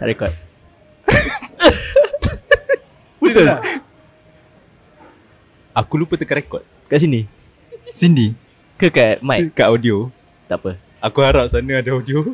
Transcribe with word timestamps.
Tak 0.00 0.08
rekod. 0.08 0.32
Betul. 3.20 3.46
Aku 5.76 6.00
lupa 6.00 6.16
tekan 6.16 6.40
rekod. 6.40 6.64
Kat 6.88 7.04
sini. 7.04 7.28
Cindy, 7.92 8.32
Ke 8.80 8.88
kat 8.88 9.20
mic? 9.20 9.52
kat 9.52 9.68
audio. 9.68 10.08
Tak 10.48 10.56
apa. 10.56 10.80
Aku 11.04 11.20
harap 11.20 11.52
sana 11.52 11.84
ada 11.84 11.90
audio. 11.92 12.24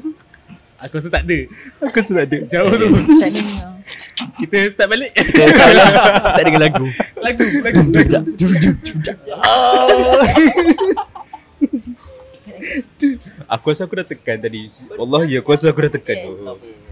Aku 0.78 0.94
rasa 1.00 1.10
tak 1.10 1.26
ada. 1.26 1.38
Aku 1.90 1.96
rasa 1.96 2.12
tak 2.14 2.26
ada. 2.30 2.38
Jauh 2.46 2.70
tu. 2.70 2.86
Tak. 3.18 3.30
Kita 4.36 4.56
start 4.70 4.88
balik. 4.92 5.10
Kita 5.16 5.42
start, 5.48 5.74
start 6.28 6.44
dengan 6.44 6.62
lagu. 6.70 6.86
lagu, 7.18 7.44
lagu, 7.66 7.82
lagu. 7.90 8.20
Aku 13.48 13.64
rasa 13.72 13.88
aku 13.90 13.94
dah 13.98 14.06
tekan 14.06 14.38
tadi. 14.38 14.70
Allah 14.94 15.20
ya, 15.26 15.40
aku 15.40 15.50
rasa 15.50 15.72
aku 15.72 15.82
dah 15.82 15.92
tekan 15.98 16.16
tu. 16.20 16.32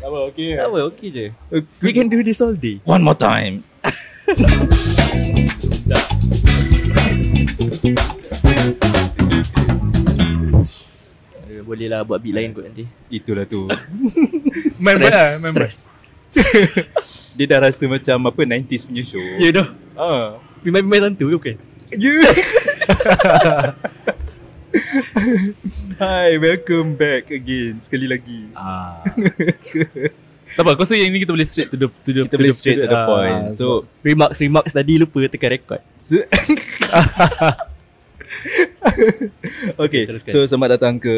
Apa, 0.05 0.29
okey. 0.29 0.53
Tak 0.61 0.69
apa, 0.69 0.79
okey 0.93 1.09
je. 1.09 1.33
We 1.81 1.97
can 1.97 2.13
do 2.13 2.21
this 2.21 2.45
all 2.45 2.53
day. 2.53 2.77
One 2.85 3.01
more 3.01 3.17
time. 3.17 3.65
Eh, 11.49 11.65
Boleh 11.65 11.89
lah 11.89 12.05
buat 12.05 12.21
beat 12.21 12.37
lain 12.37 12.53
kot 12.53 12.69
nanti. 12.69 12.85
Itulah 13.09 13.49
tu. 13.49 13.65
Main 14.85 15.01
Stress. 15.01 15.09
lah, 15.17 15.41
main 15.41 15.53
Stress. 15.57 15.89
Dia 17.41 17.47
dah 17.49 17.65
rasa 17.65 17.89
macam 17.89 18.29
apa 18.29 18.41
90s 18.45 18.85
punya 18.85 19.03
show. 19.09 19.25
Ya 19.41 19.57
dah. 19.57 19.73
Ah. 19.97 20.37
Main-main 20.69 21.17
tentu 21.17 21.33
ke 21.33 21.57
bukan? 21.57 21.57
Yeah. 21.97 22.29
Hi, 26.03 26.35
welcome 26.37 26.95
back 26.95 27.31
again 27.31 27.79
sekali 27.79 28.11
lagi. 28.11 28.51
Ah. 28.53 29.03
tak 30.55 30.63
apa, 30.63 30.75
aku 30.75 30.83
rasa 30.83 30.95
yang 30.95 31.11
ni 31.11 31.23
kita 31.23 31.31
boleh 31.31 31.47
straight 31.47 31.71
to 31.71 31.79
the 31.79 31.89
to 32.03 32.11
the 32.11 32.23
Kita 32.27 32.37
boleh 32.37 32.55
straight 32.55 32.81
to 32.83 32.89
the 32.89 32.99
ah, 32.99 33.07
point. 33.07 33.43
So, 33.55 33.87
Remarks 34.03 34.39
remarks 34.39 34.73
tadi 34.73 34.99
lupa 34.99 35.23
tekan 35.27 35.51
rekod. 35.55 35.81
so 35.99 36.19
Okay, 39.81 40.05
Teruskan. 40.07 40.31
so 40.31 40.39
selamat 40.45 40.77
datang 40.77 40.95
ke 41.01 41.15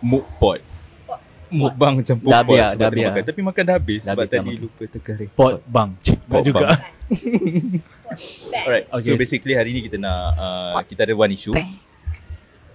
Mukpot. 0.00 0.60
Mukbang 1.48 2.02
campur 2.02 2.34
Dah 2.34 2.42
pot 2.42 2.50
biar, 2.50 2.68
sebab 2.74 2.82
dah 2.82 2.90
biar. 2.90 3.12
makan. 3.14 3.22
Tapi 3.24 3.40
makan 3.40 3.62
dah 3.62 3.74
habis 3.78 4.00
Dah 4.02 4.10
sebab 4.10 4.24
habis 4.26 4.32
dah 4.32 4.40
tadi 4.42 4.50
makan. 4.50 4.64
lupa 4.64 4.82
tekan 4.90 5.14
record. 5.14 5.36
pot 5.38 5.54
bang. 5.64 5.88
Pot 6.26 6.42
juga. 6.42 6.66
bang. 6.66 6.80
Alright, 8.54 8.86
Okay. 8.88 9.04
so 9.04 9.18
basically 9.18 9.54
hari 9.54 9.70
ni 9.72 9.80
kita 9.84 10.00
nak 10.00 10.36
uh, 10.36 10.80
kita 10.84 11.04
ada 11.04 11.14
one 11.14 11.32
issue. 11.32 11.54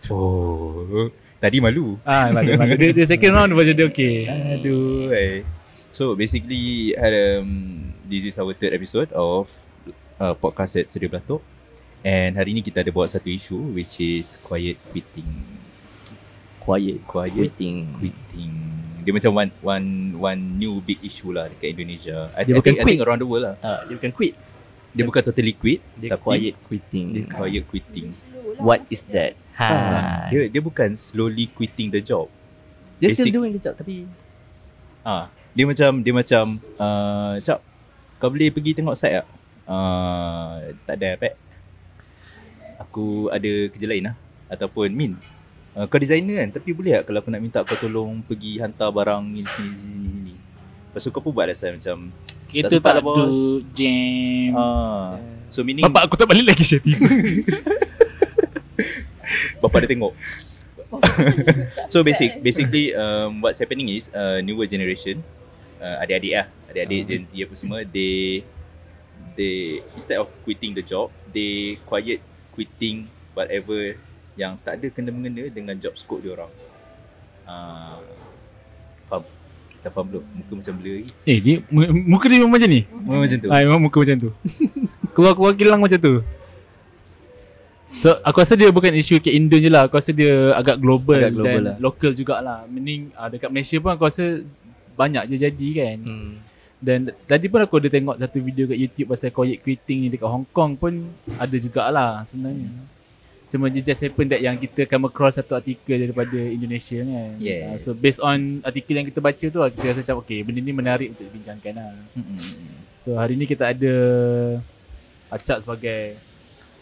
Oh, 0.10 1.12
tadi 1.38 1.62
malu. 1.62 2.00
Ah, 2.02 2.34
malu, 2.34 2.58
malu. 2.58 2.74
Dia, 2.80 2.90
dia 2.96 3.06
second 3.06 3.34
round 3.36 3.52
macam 3.54 3.74
dia 3.76 3.86
okey. 3.90 4.26
Aduh. 4.28 5.12
Eh. 5.14 5.46
So 5.94 6.14
basically 6.14 6.94
um, 6.98 7.50
this 8.06 8.26
is 8.26 8.38
our 8.38 8.54
third 8.58 8.74
episode 8.74 9.10
of 9.14 9.50
uh, 10.18 10.34
podcast 10.34 10.78
at 10.78 10.90
Studio 10.90 11.14
Belatok. 11.14 11.42
And 12.00 12.40
hari 12.40 12.56
ni 12.56 12.64
kita 12.64 12.80
ada 12.80 12.90
buat 12.96 13.12
satu 13.12 13.28
isu 13.28 13.76
which 13.76 14.00
is 14.00 14.40
quiet 14.42 14.80
quitting. 14.90 15.28
Quiet. 16.64 17.04
Quiet 17.06 17.36
Waiting. 17.36 17.92
quitting. 17.98 18.79
Dia 19.00 19.12
macam 19.12 19.32
one 19.34 19.50
one 19.60 19.88
one 20.16 20.42
new 20.56 20.80
big 20.80 21.00
issue 21.02 21.32
lah 21.32 21.48
dekat 21.48 21.72
Indonesia. 21.72 22.30
I, 22.32 22.44
Dia 22.44 22.54
I, 22.54 22.58
bukan 22.58 22.66
think, 22.66 22.78
I 22.78 22.84
quit. 22.84 22.92
think 22.92 23.04
around 23.04 23.20
the 23.20 23.28
world 23.28 23.44
lah. 23.44 23.56
Ah, 23.60 23.80
dia 23.84 23.96
bukan 23.96 24.12
quit. 24.12 24.34
Dia 24.90 25.04
bukan 25.04 25.22
totally 25.22 25.54
quit, 25.54 25.80
Dia 25.96 26.10
tapi 26.12 26.24
quiet 26.24 26.56
quitting. 26.64 27.08
dia 27.12 27.24
quiet 27.26 27.64
quitting. 27.66 28.10
What 28.58 28.82
is 28.90 29.06
that? 29.10 29.38
Ha. 29.56 29.70
Dia 30.28 30.48
dia 30.48 30.60
bukan 30.60 30.96
slowly 30.96 31.48
quitting 31.48 31.90
the 31.90 32.00
job. 32.00 32.26
Dia 32.98 33.10
still 33.10 33.28
basic- 33.28 33.36
doing 33.36 33.52
the 33.52 33.62
job 33.62 33.76
tapi 33.76 34.10
Ah, 35.00 35.30
dia 35.52 35.64
macam 35.64 36.02
dia 36.02 36.12
macam 36.12 36.44
uh, 36.76 37.40
cap 37.40 37.64
kau 38.18 38.28
boleh 38.28 38.52
pergi 38.52 38.76
tengok 38.76 38.94
site 38.94 39.16
tak? 39.16 39.28
Uh, 39.64 40.76
tak 40.84 40.98
ada 40.98 41.16
pet. 41.16 41.34
Aku 42.80 43.30
ada 43.30 43.70
kerja 43.70 43.86
lain 43.86 44.04
lah 44.04 44.16
ataupun 44.50 44.90
Min. 44.90 45.16
Uh, 45.80 45.88
kau 45.88 45.96
designer 45.96 46.44
kan 46.44 46.60
tapi 46.60 46.76
boleh 46.76 47.00
tak 47.00 47.08
kalau 47.08 47.24
aku 47.24 47.32
nak 47.32 47.40
minta 47.40 47.64
kau 47.64 47.80
tolong 47.80 48.20
pergi 48.28 48.60
hantar 48.60 48.92
barang 48.92 49.24
ni 49.32 49.48
sini 49.48 49.72
sini 49.80 50.08
sini. 50.12 50.36
Lepas 50.92 51.08
tu 51.08 51.10
kau 51.16 51.24
pun 51.24 51.32
buat 51.32 51.48
rasa 51.48 51.72
macam 51.72 52.12
Kita 52.52 52.68
Tak 52.68 52.84
tak 52.84 53.00
lah, 53.00 53.00
bos. 53.00 53.16
ada 53.16 53.32
jam. 53.72 54.52
ah 54.60 55.16
so 55.48 55.64
meaning 55.64 55.88
Bapak 55.88 56.12
aku 56.12 56.20
tak 56.20 56.28
balik 56.28 56.52
lagi 56.52 56.68
Syati. 56.68 56.92
Bapa 59.64 59.80
dia 59.80 59.96
tengok 59.96 60.12
So 61.94 62.04
basic 62.04 62.44
basically 62.44 62.92
um, 62.92 63.40
what's 63.40 63.64
happening 63.64 63.88
is 63.88 64.12
uh, 64.12 64.44
newer 64.44 64.68
generation 64.68 65.24
uh, 65.80 66.04
adik-adik 66.04 66.44
lah 66.44 66.46
adik-adik 66.68 67.08
Gen 67.08 67.24
Z 67.24 67.32
apa 67.40 67.56
semua 67.56 67.88
they 67.88 68.44
they 69.40 69.80
instead 69.96 70.20
of 70.20 70.28
quitting 70.44 70.76
the 70.76 70.84
job 70.84 71.08
they 71.32 71.80
quiet 71.88 72.20
quitting 72.52 73.08
whatever 73.32 73.96
yang 74.40 74.56
tak 74.58 74.80
ada 74.80 74.88
kena 74.88 75.12
mengena 75.12 75.52
dengan 75.52 75.76
job 75.76 75.92
scope 75.94 76.24
dia 76.24 76.32
orang. 76.32 76.52
Uh, 77.44 78.00
faham? 79.06 79.24
Tak 79.80 79.92
faham 79.92 80.08
belum? 80.08 80.24
Muka 80.34 80.52
macam 80.56 80.74
blur 80.76 80.94
lagi. 80.96 81.12
eh, 81.24 81.38
dia 81.38 81.56
mu- 81.68 82.16
muka 82.16 82.26
dia 82.26 82.38
memang 82.40 82.56
macam 82.56 82.70
ni. 82.70 82.82
Memang 82.88 83.22
macam 83.22 83.38
tu. 83.38 83.48
Ah, 83.48 83.60
memang 83.60 83.82
muka 83.82 83.98
macam 84.00 84.18
tu. 84.18 84.30
Keluar-keluar 85.14 85.54
kilang 85.54 85.84
macam 85.84 86.00
tu. 86.00 86.14
So 87.90 88.16
aku 88.22 88.40
rasa 88.40 88.54
dia 88.54 88.70
bukan 88.70 88.94
isu 88.94 89.18
kat 89.18 89.34
Indo 89.34 89.58
je 89.58 89.66
lah 89.66 89.90
Aku 89.90 89.98
rasa 89.98 90.14
dia 90.14 90.54
agak 90.54 90.78
global, 90.78 91.18
Agak 91.18 91.34
global 91.34 91.58
dan 91.58 91.66
lah. 91.66 91.78
local 91.82 92.14
jugalah 92.14 92.62
Meaning 92.70 93.10
uh, 93.18 93.26
dekat 93.28 93.50
Malaysia 93.50 93.82
pun 93.82 93.90
aku 93.90 94.06
rasa 94.06 94.46
banyak 94.94 95.26
je 95.26 95.50
jadi 95.50 95.68
kan 95.74 95.98
hmm. 95.98 96.32
Dan 96.78 97.00
tadi 97.26 97.50
pun 97.50 97.58
aku 97.58 97.82
ada 97.82 97.90
tengok 97.90 98.16
satu 98.16 98.38
video 98.38 98.70
kat 98.70 98.78
YouTube 98.78 99.10
pasal 99.10 99.34
quiet 99.34 99.60
quitting 99.60 100.06
ni 100.06 100.08
dekat 100.08 100.30
Hong 100.30 100.46
Kong 100.48 100.78
pun 100.78 101.02
ada 101.34 101.56
jugalah 101.58 102.22
sebenarnya 102.22 102.70
Cuma 103.50 103.66
it 103.66 103.82
just 103.82 103.98
happen 104.00 104.30
that 104.30 104.38
yang 104.40 104.54
kita 104.56 104.86
come 104.86 105.10
across 105.10 105.42
satu 105.42 105.58
artikel 105.58 105.98
daripada 105.98 106.38
Indonesia 106.38 107.02
kan 107.02 107.34
Yes. 107.42 107.66
Ah, 107.66 107.78
So 107.82 107.90
based 107.98 108.22
on 108.22 108.62
artikel 108.62 108.94
yang 108.94 109.10
kita 109.10 109.18
baca 109.18 109.42
tu 109.42 109.58
kita 109.58 109.86
rasa 109.90 110.02
macam 110.06 110.22
okay 110.22 110.46
benda 110.46 110.62
ni 110.62 110.70
menarik 110.70 111.18
untuk 111.18 111.26
dibincangkan 111.26 111.74
lah. 111.74 111.92
So 112.96 113.18
hari 113.18 113.34
ni 113.34 113.50
kita 113.50 113.74
ada 113.74 113.94
Acak 115.30 115.62
sebagai 115.62 116.18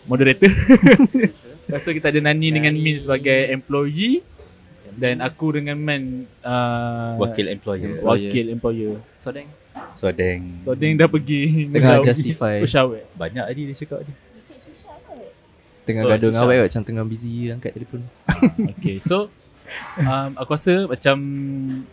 moderator. 0.03 0.47
Lepas 1.67 1.83
tu 1.83 1.91
kita 1.91 2.07
ada 2.11 2.19
Nani 2.23 2.47
dengan 2.47 2.71
Min 2.75 2.95
sebagai 2.99 3.51
employee 3.51 4.23
dan 4.97 5.19
aku 5.19 5.53
dengan 5.53 5.77
Man 5.77 6.25
uh, 6.41 7.19
Wakil 7.21 7.51
employer. 7.51 8.01
wakil 8.01 8.45
employer. 8.49 8.97
So 9.19 9.29
then 9.29 9.45
So 9.93 10.09
deng. 10.09 10.63
So 10.63 10.73
dia 10.73 10.95
dah 10.95 11.07
pergi 11.07 11.67
Tengah 11.69 12.01
justify. 12.01 12.55
Banyak 13.13 13.45
tadi 13.45 13.61
dia 13.67 13.75
cakap 13.75 14.03
dia. 14.03 14.15
Tengah 15.87 16.03
Oh, 16.03 16.11
gaduh 16.11 16.29
dengan 16.29 16.43
awak 16.43 16.67
macam 16.67 16.81
tengah 16.83 17.05
busy 17.07 17.31
angkat 17.49 17.71
telefon. 17.71 18.01
Okay 18.75 18.99
so 18.99 19.31
um, 19.97 20.29
aku 20.35 20.51
rasa 20.53 20.83
macam 20.85 21.17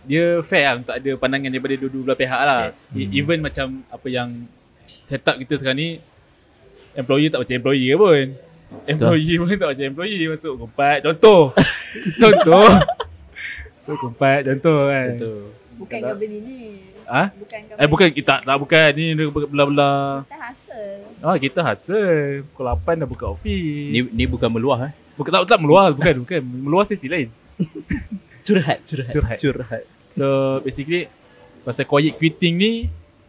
dia 0.05 0.43
fair 0.43 0.65
lah 0.67 0.75
untuk 0.77 0.95
ada 0.95 1.11
pandangan 1.15 1.51
daripada 1.51 1.75
dua-dua 1.79 2.03
belah 2.05 2.19
pihak 2.19 2.43
lah. 2.43 2.63
Yes. 2.71 2.93
E- 2.93 3.11
Even 3.15 3.39
macam 3.39 3.67
apa 3.87 4.07
yang 4.07 4.29
setup 5.07 5.39
kita 5.39 5.55
sekarang 5.57 5.79
ni 5.79 5.89
employee 6.93 7.31
tak 7.31 7.41
macam 7.41 7.55
employee 7.55 7.89
ke 7.89 7.97
pun. 7.97 8.27
Employee 8.85 9.39
pun 9.39 9.47
tak 9.55 9.69
macam 9.71 9.85
employee 9.87 10.27
masuk 10.27 10.55
kumpat 10.59 10.97
contoh. 11.03 11.55
contoh. 12.23 12.69
So 13.81 13.95
kumpat 13.95 14.45
contoh 14.45 14.81
kan. 14.87 15.09
Betul. 15.15 15.41
Bukan 15.75 15.99
kau 16.01 16.17
beli 16.17 16.39
ni. 16.41 16.59
Ah? 17.07 17.29
Bukan 17.35 17.61
Eh 17.77 17.89
bukan 17.89 18.09
kita 18.13 18.41
tak 18.43 18.57
bukan 18.59 18.89
ni 18.97 19.05
dia 19.15 19.27
belah-belah. 19.29 20.25
Kita 20.25 20.39
hasil. 20.41 20.89
Ah 21.21 21.37
kita 21.37 21.61
hasil. 21.61 22.45
Pukul 22.53 22.67
8 22.73 23.01
dah 23.05 23.09
buka 23.09 23.25
office. 23.33 23.93
Ni 23.93 24.01
ni 24.13 24.25
bukan 24.25 24.49
meluah 24.49 24.91
eh. 24.91 24.93
bukan 25.15 25.31
tak 25.31 25.41
tak 25.47 25.61
meluas 25.63 25.93
bukan 25.95 26.15
bukan. 26.27 26.41
Meluas 26.43 26.87
sesi 26.91 27.07
lain. 27.07 27.29
Curhat, 28.47 28.85
curhat. 28.85 29.09
Curhat. 29.09 29.39
Curhat. 29.41 29.85
So 30.13 30.61
basically 30.61 31.09
pasal 31.65 31.89
quiet 31.89 32.21
quitting 32.21 32.61
ni 32.61 32.73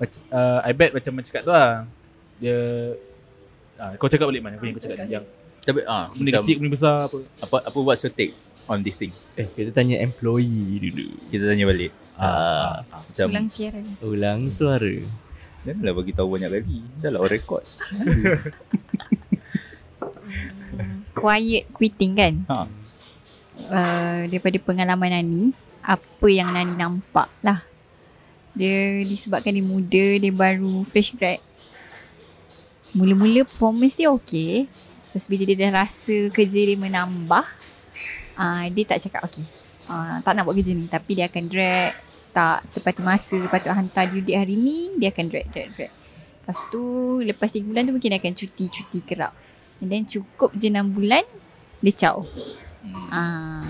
uh, 0.03 0.59
I 0.59 0.75
bet 0.75 0.91
macam 0.91 1.15
macam 1.15 1.27
cakap 1.31 1.43
tu 1.47 1.51
lah. 1.55 1.87
Dia 2.35 2.57
ah, 3.79 3.95
kau 3.95 4.11
cakap 4.11 4.27
balik 4.27 4.43
mana 4.43 4.59
yang 4.59 4.75
kau 4.75 4.83
cakap 4.83 5.07
yang 5.07 5.23
Tapi 5.65 5.81
ah 5.87 6.11
benda 6.13 6.35
macam 6.35 6.41
kecil 6.43 6.55
benda 6.59 6.71
besar 6.75 6.95
apa. 7.07 7.17
apa 7.41 7.57
apa 7.71 7.77
what's 7.79 8.03
your 8.03 8.11
take 8.11 8.35
on 8.67 8.81
this 8.81 8.95
thing? 8.95 9.13
Eh, 9.33 9.45
kita 9.47 9.71
tanya 9.71 9.97
employee 9.97 10.79
dulu. 10.81 11.07
Kita 11.27 11.45
tanya 11.45 11.65
balik. 11.65 11.91
Ah, 12.15 12.81
Macam 12.87 13.27
Ulang 13.27 13.47
siaran. 13.47 13.85
ulang 13.99 14.41
suara. 14.47 14.95
Janganlah 15.61 15.93
bagi 15.93 16.13
tahu 16.13 16.27
banyak 16.29 16.49
kali. 16.51 16.79
Dah 16.97 17.09
lah 17.09 17.25
record. 17.25 17.65
Quiet 21.15 21.65
quitting 21.71 22.13
kan? 22.13 22.33
Ha. 22.45 22.57
Uh, 23.65 24.19
daripada 24.27 24.57
pengalaman 24.59 25.11
Nani, 25.11 25.43
apa 25.79 26.27
yang 26.27 26.51
Nani 26.51 26.75
nampak 26.75 27.31
lah. 27.39 27.63
Dia 28.51 28.99
disebabkan 29.01 29.51
dia 29.51 29.63
muda, 29.63 30.05
dia 30.15 30.31
baru 30.31 30.83
fresh 30.83 31.15
grad. 31.15 31.39
Mula-mula 32.91 33.43
performance 33.43 33.95
dia 33.95 34.11
okey. 34.11 34.67
Terus 35.11 35.25
bila 35.25 35.43
dia 35.45 35.57
dah 35.57 35.83
rasa 35.83 36.27
kerja 36.29 36.61
dia 36.61 36.75
menambah, 36.75 37.43
uh, 38.35 38.65
dia 38.71 38.83
tak 38.85 38.99
cakap 39.03 39.21
okey. 39.27 39.45
Uh, 39.85 40.17
tak 40.25 40.33
nak 40.33 40.49
buat 40.49 40.57
kerja 40.57 40.73
ni 40.73 40.89
tapi 40.89 41.13
dia 41.13 41.29
akan 41.29 41.45
drag 41.45 41.93
letak 42.35 42.67
tepati 42.75 42.99
masa 42.99 43.39
patut 43.47 43.71
hantar 43.71 44.11
due 44.11 44.19
date 44.19 44.35
hari 44.35 44.59
ni 44.59 44.91
dia 44.99 45.07
akan 45.07 45.31
drag 45.31 45.47
drag 45.55 45.71
drag 45.71 45.91
lepas 46.43 46.59
tu 46.67 46.83
lepas 47.23 47.47
3 47.47 47.63
bulan 47.63 47.87
tu 47.87 47.95
mungkin 47.95 48.11
dia 48.11 48.19
akan 48.19 48.35
cuti-cuti 48.35 48.99
kerap 49.07 49.31
and 49.79 49.87
then 49.87 50.03
cukup 50.03 50.51
je 50.51 50.67
6 50.67 50.83
bulan 50.91 51.23
dia 51.79 51.93
caw 51.95 52.27
Hmm. 52.85 53.09
ah 53.09 53.65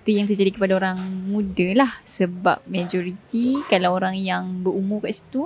tu 0.00 0.16
yang 0.16 0.24
terjadi 0.24 0.56
kepada 0.56 0.80
orang 0.80 0.96
muda 1.28 1.76
lah 1.76 2.00
sebab 2.08 2.64
majoriti 2.64 3.60
kalau 3.68 3.92
orang 4.00 4.16
yang 4.16 4.64
berumur 4.64 5.04
kat 5.04 5.12
situ 5.12 5.44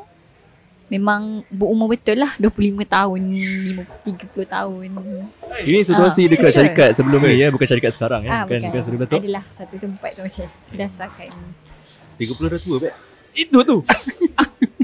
memang 0.90 1.20
berumur 1.48 1.86
betul 1.88 2.18
lah 2.18 2.34
25 2.36 2.82
tahun 2.84 3.20
50, 3.22 4.26
30 4.26 4.44
tahun 4.44 4.88
Ini 5.62 5.78
situasi 5.80 6.20
Ah, 6.20 6.28
dekat 6.28 6.42
betul. 6.44 6.56
syarikat 6.56 6.90
sebelum 6.92 7.20
ni 7.22 7.34
ya, 7.36 7.46
bukan 7.48 7.64
syarikat 7.64 7.92
sekarang 7.92 8.20
ya. 8.20 8.30
ah, 8.32 8.42
Bukan 8.42 8.58
bukan 8.66 8.82
sebelum 8.82 9.06
tu. 9.06 9.16
adalah 9.16 9.44
satu 9.48 9.74
tempat 9.76 10.10
tu 10.12 10.20
macam 10.20 10.46
berdasarkan 10.68 11.28
30 12.18 12.26
dah 12.44 12.60
tua 12.60 12.76
bet. 12.78 12.94
Itu 13.30 13.58
tu. 13.62 13.76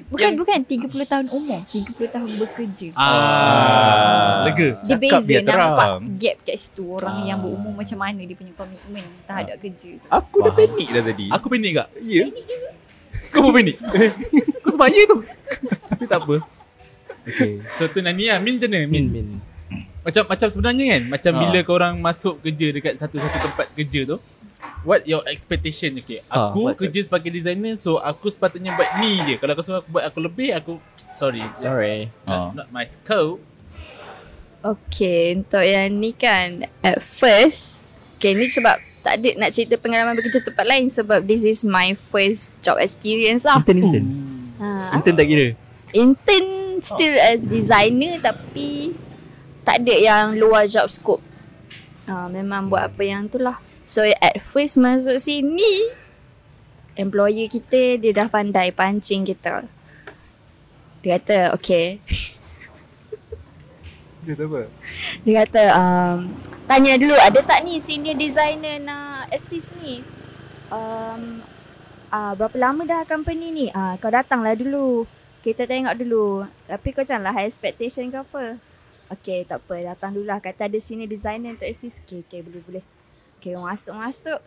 bukan 0.07 0.39
bukan 0.39 0.59
30 0.63 0.87
tahun 1.05 1.27
umur 1.29 1.61
30 1.67 1.91
tahun 2.07 2.31
bekerja 2.39 2.89
Ah, 2.95 4.47
lega. 4.47 4.79
Dia 4.81 4.95
Cakap 4.95 5.21
beza 5.21 5.27
biar 5.27 5.43
nampak 5.43 5.59
terang. 5.83 6.01
gap 6.17 6.37
kat 6.41 6.57
situ 6.57 6.85
Orang 6.89 7.17
Ah. 7.17 7.27
yang 7.27 7.39
berumur 7.39 7.73
macam 7.75 7.99
mana 7.99 8.21
dia 8.21 8.33
punya 8.33 8.55
komitmen 8.55 9.05
terhadap 9.27 9.59
kerja 9.59 9.91
tu 9.93 10.07
Aku 10.09 10.37
dah 10.41 10.55
Faham. 10.55 10.71
panik 10.71 10.89
dah 10.89 11.03
tadi. 11.05 11.27
Aku 11.29 11.47
panik 11.51 11.73
tak? 11.75 11.89
Ya. 12.01 12.25
Kau 13.29 13.43
pun 13.43 13.53
panik? 13.53 13.77
Kau 14.77 14.85
sebaya 14.85 15.01
tu. 15.09 15.19
Tapi 15.89 16.05
tak 16.05 16.21
apa. 16.21 16.37
Okay. 17.25 17.65
So 17.75 17.89
tu 17.89 18.05
Nani 18.05 18.29
lah. 18.29 18.37
Min 18.39 18.61
macam 18.61 18.69
mana? 18.69 18.85
Min 18.85 19.07
Min. 19.09 19.27
Macam 20.05 20.23
macam 20.29 20.47
sebenarnya 20.47 20.85
kan 20.87 21.03
macam 21.11 21.33
Ha. 21.33 21.39
bila 21.43 21.59
korang 21.65 21.95
masuk 21.99 22.39
kerja 22.39 22.71
dekat 22.71 22.95
satu-satu 22.95 23.39
tempat 23.43 23.67
kerja 23.75 24.07
tu 24.07 24.17
what 24.87 25.03
your 25.03 25.27
expectation 25.27 25.99
okay 25.99 26.23
Ha, 26.31 26.55
aku 26.55 26.71
what's 26.71 26.79
kerja 26.79 27.03
sebagai 27.03 27.35
designer 27.35 27.75
so 27.75 27.99
aku 27.99 28.31
sepatutnya 28.31 28.71
buat 28.79 28.87
ni 29.03 29.19
je 29.27 29.35
kalau 29.35 29.59
kau 29.59 29.67
suruh 29.67 29.83
aku 29.83 29.91
buat 29.91 30.07
aku 30.07 30.19
lebih 30.23 30.55
aku 30.55 30.79
sorry 31.19 31.43
Sorry. 31.59 32.07
not, 32.23 32.55
not 32.55 32.69
my 32.71 32.87
scope 32.87 33.43
Okay, 34.63 35.35
untuk 35.35 35.63
yang 35.63 35.95
ni 35.95 36.11
kan 36.11 36.67
At 36.83 36.99
first 36.99 37.87
Okay, 38.19 38.35
ni 38.35 38.47
sebab 38.47 38.79
tak 39.03 39.23
ada 39.23 39.39
nak 39.39 39.55
cerita 39.55 39.79
pengalaman 39.79 40.19
bekerja 40.19 40.43
tempat 40.43 40.67
lain 40.67 40.87
Sebab 40.87 41.23
this 41.23 41.43
is 41.43 41.63
my 41.63 41.95
first 42.11 42.51
job 42.59 42.79
experience 42.79 43.47
lah 43.47 43.63
Intern 43.63 43.79
intern. 43.79 44.07
Ha. 44.61 44.93
Intern 44.97 45.17
tak 45.17 45.27
kira. 45.29 45.47
Intern 45.95 46.57
still 46.83 47.17
as 47.17 47.47
designer 47.47 48.19
Tapi 48.21 48.93
tak 49.67 49.83
ada 49.83 49.95
yang 49.95 50.27
luar 50.39 50.69
job 50.71 50.91
scope 50.91 51.23
ha, 52.07 52.31
Memang 52.31 52.71
buat 52.71 52.93
apa 52.93 53.03
yang 53.03 53.27
tu 53.31 53.41
lah 53.41 53.59
So 53.87 54.03
at 54.03 54.43
first 54.43 54.79
masuk 54.79 55.19
sini 55.19 55.95
Employer 56.97 57.47
kita 57.47 58.01
dia 58.01 58.13
dah 58.15 58.27
pandai 58.27 58.73
pancing 58.73 59.27
kita 59.27 59.69
Dia 61.05 61.21
kata 61.21 61.55
okay 61.55 62.01
Dia 64.27 64.35
tak 64.35 64.51
apa. 64.51 64.63
Dia 65.23 65.33
kata 65.47 65.63
um, 65.77 66.17
Tanya 66.67 66.99
dulu 66.99 67.15
ada 67.15 67.39
tak 67.47 67.63
ni 67.63 67.79
senior 67.79 68.19
designer 68.19 68.83
nak 68.83 69.31
assist 69.31 69.71
ni 69.79 70.03
um, 70.71 71.47
uh, 72.11 72.33
Berapa 72.35 72.57
lama 72.59 72.83
dah 72.87 73.03
company 73.07 73.49
ni? 73.51 73.67
Uh, 73.71 73.95
Kau 73.99 74.11
datanglah 74.11 74.55
dulu. 74.55 75.07
Kita 75.47 75.63
tengok 75.63 75.95
dulu. 75.95 76.43
Tapi 76.67 76.89
kau 76.91 77.07
janganlah 77.07 77.31
high 77.31 77.47
expectation 77.47 78.11
ke 78.11 78.19
apa. 78.19 78.59
Okay 79.15 79.47
tak 79.47 79.63
apa. 79.63 79.95
Datang 79.95 80.19
dulu 80.19 80.27
lah 80.27 80.43
Kata 80.43 80.67
ada 80.67 80.79
senior 80.83 81.07
designer 81.07 81.55
untuk 81.55 81.71
assist 81.71 82.03
Okay 82.03 82.27
okay 82.27 82.43
boleh 82.43 82.63
boleh. 82.67 82.85
Okay 83.39 83.55
masuk-masuk. 83.55 84.43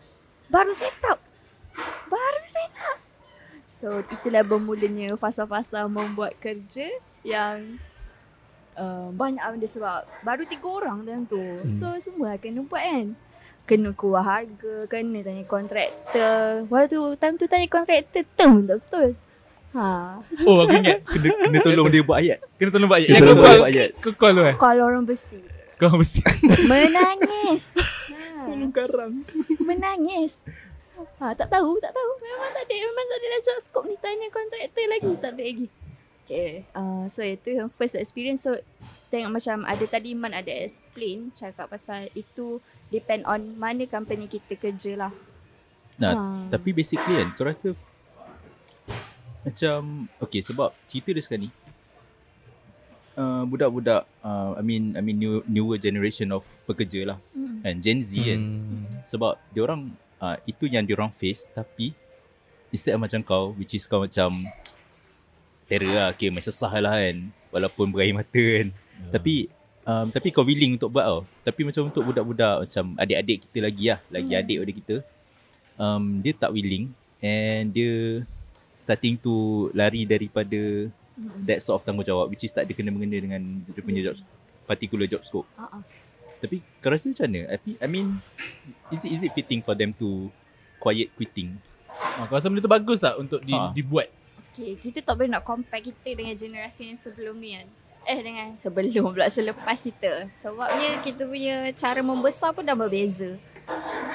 Baru 0.52 0.76
set 0.76 0.92
up. 1.08 1.16
Baru 2.04 2.42
set 2.44 2.74
up. 2.84 2.98
So 3.64 4.04
itulah 4.12 4.44
bermulanya 4.44 5.16
fasa-fasa 5.16 5.88
membuat 5.88 6.36
kerja 6.36 6.92
Yang 7.24 7.80
uh, 8.76 9.08
banyak 9.08 9.40
benda 9.40 9.68
sebab 9.72 10.04
baru 10.20 10.44
tiga 10.44 10.68
orang 10.68 10.98
time 11.08 11.24
tu. 11.24 11.40
Hmm. 11.40 11.72
So 11.72 11.96
semua 11.96 12.36
kena 12.36 12.60
buat 12.60 12.84
kan. 12.84 13.16
Kena 13.70 13.94
keluar 13.94 14.26
harga, 14.26 14.90
kena 14.90 15.22
tanya 15.22 15.46
kontraktor. 15.46 16.66
Waktu 16.66 16.90
tu 16.90 17.00
time 17.14 17.36
tu 17.38 17.46
tanya 17.46 17.70
kontraktor 17.70 18.26
tem 18.34 18.66
tak 18.66 18.82
betul. 18.82 19.08
Ha. 19.70 20.18
oh 20.50 20.66
aku 20.66 20.82
ingat 20.82 20.98
Kena, 21.06 21.30
kena 21.46 21.58
tolong 21.62 21.86
dia 21.94 22.02
buat 22.02 22.18
ayat. 22.18 22.42
kena 22.58 22.74
tolong 22.74 22.90
buat 22.90 22.98
ayat 22.98 23.06
Kena 23.06 23.14
yang 23.14 23.22
kau 23.22 23.30
tolong 23.30 23.46
call 23.46 23.54
buat 23.62 23.70
ayat. 23.70 23.88
kau 24.02 24.12
call 24.18 24.32
tu 24.34 24.42
eh 24.42 24.56
Kalau 24.58 24.82
orang 24.82 25.04
besi. 25.06 25.38
kau 25.78 25.94
mesti 25.94 26.20
Menangis. 26.66 27.64
ha. 28.42 28.66
karang. 28.74 29.14
Menangis. 29.62 30.42
Ha, 31.22 31.32
tak 31.38 31.48
tahu, 31.48 31.78
tak 31.78 31.94
tahu. 31.94 32.10
Memang 32.18 32.50
tak 32.50 32.66
ada, 32.66 32.74
memang 32.76 33.06
tak 33.06 33.18
ada 33.22 33.26
dah 33.30 33.40
job 33.46 33.58
scope 33.62 33.86
ni 33.86 33.96
tanya 34.02 34.26
kontraktor 34.34 34.86
lagi, 34.90 35.12
tak 35.22 35.32
ada 35.38 35.42
lagi. 35.46 35.66
Okay, 36.26 36.62
uh, 36.74 37.06
so 37.10 37.22
itu 37.22 37.58
yang 37.58 37.70
first 37.70 37.94
experience. 37.94 38.42
So 38.42 38.58
tengok 39.10 39.38
macam 39.38 39.66
ada 39.66 39.84
tadi 39.86 40.14
Man 40.14 40.34
ada 40.34 40.50
explain 40.50 41.30
cakap 41.34 41.70
pasal 41.70 42.06
itu 42.12 42.58
depend 42.90 43.22
on 43.24 43.54
mana 43.54 43.86
company 43.86 44.26
kita 44.26 44.54
kerja 44.54 44.94
lah. 44.98 45.12
Nah, 45.96 46.12
Ha. 46.16 46.56
Tapi 46.56 46.72
basically 46.72 47.12
kan 47.12 47.28
Kau 47.36 47.44
rasa 47.44 47.76
Macam 49.44 50.08
Okay 50.16 50.40
sebab 50.40 50.72
Cerita 50.88 51.12
dia 51.12 51.20
sekarang 51.20 51.44
ni 51.44 51.50
uh, 53.16 53.44
Budak-budak 53.44 54.08
uh, 54.24 54.56
I 54.56 54.62
mean 54.64 54.96
I 54.96 55.04
mean 55.04 55.20
new, 55.20 55.44
Newer 55.44 55.76
generation 55.76 56.32
of 56.32 56.40
Pekerja 56.64 57.04
lah 57.04 57.18
Hmm. 57.36 57.60
Kan 57.60 57.84
Gen 57.84 58.00
Z 58.00 58.16
kan 58.16 58.40
Hmm. 58.40 59.04
Sebab 59.04 59.36
Diorang 59.52 59.92
uh, 60.18 60.40
Itu 60.48 60.64
yang 60.64 60.88
diorang 60.88 61.12
face 61.12 61.44
Tapi 61.52 61.92
Instead 62.72 62.96
of 62.96 63.04
macam 63.04 63.20
kau 63.20 63.52
Which 63.52 63.76
is 63.76 63.84
kau 63.84 64.00
macam 64.00 64.48
Terror 65.68 65.92
lah 65.92 66.06
Okay 66.16 66.32
main 66.32 66.40
sesah 66.40 66.72
lah 66.80 66.96
kan 66.96 67.28
Walaupun 67.52 67.92
berair 67.92 68.16
mata 68.16 68.40
kan 68.40 68.72
Tapi 69.12 69.52
um, 69.90 70.06
Tapi 70.14 70.30
kau 70.30 70.46
willing 70.46 70.78
untuk 70.78 70.94
buat 70.94 71.02
tau 71.02 71.20
Tapi 71.42 71.60
macam 71.66 71.82
untuk 71.90 72.02
budak-budak 72.06 72.56
Macam 72.66 72.84
adik-adik 72.94 73.38
kita 73.50 73.58
lagi 73.58 73.84
lah 73.90 73.98
Lagi 74.06 74.32
adik 74.38 74.56
pada 74.62 74.72
kita 74.72 74.96
um, 75.74 76.22
Dia 76.22 76.32
tak 76.38 76.50
willing 76.54 76.94
And 77.18 77.74
dia 77.74 78.22
Starting 78.78 79.18
to 79.20 79.34
Lari 79.74 80.06
daripada 80.06 80.88
That 81.44 81.60
sort 81.60 81.82
of 81.82 81.84
tanggungjawab 81.84 82.30
Which 82.30 82.46
is 82.46 82.54
tak 82.54 82.64
ada 82.64 82.72
kena-mengena 82.72 83.18
dengan 83.18 83.42
Dia 83.66 83.82
punya 83.82 84.00
job 84.06 84.16
Particular 84.64 85.10
job 85.10 85.26
scope 85.26 85.48
Uh-uh. 85.58 85.82
Tapi 86.40 86.64
kau 86.80 86.88
rasa 86.88 87.10
macam 87.10 87.26
mana? 87.28 87.40
I, 87.52 87.56
I 87.76 87.88
mean 87.90 88.22
Is 88.88 89.04
it, 89.04 89.10
is 89.12 89.20
it 89.26 89.34
fitting 89.34 89.60
for 89.60 89.74
them 89.74 89.92
to 89.98 90.30
Quiet 90.80 91.12
quitting? 91.12 91.60
oh, 91.92 92.24
kau 92.24 92.38
rasa 92.40 92.48
benda 92.48 92.64
tu 92.64 92.72
bagus 92.72 93.04
tak 93.04 93.20
untuk 93.20 93.44
di, 93.44 93.52
Ha. 93.52 93.74
dibuat 93.76 94.08
Okay, 94.50 94.74
kita 94.74 94.98
tak 95.06 95.14
boleh 95.14 95.30
nak 95.30 95.46
compare 95.46 95.78
kita 95.78 96.10
dengan 96.10 96.34
generasi 96.34 96.90
yang 96.90 96.98
sebelum 96.98 97.38
ni 97.38 97.54
kan. 97.54 97.70
Eh 98.08 98.20
dengan 98.24 98.56
sebelum 98.56 99.12
pula 99.12 99.28
selepas 99.28 99.76
kita. 99.76 100.28
Sebabnya 100.40 101.04
kita 101.04 101.28
punya 101.28 101.68
cara 101.76 102.00
membesar 102.00 102.56
pun 102.56 102.64
dah 102.64 102.76
berbeza. 102.76 103.36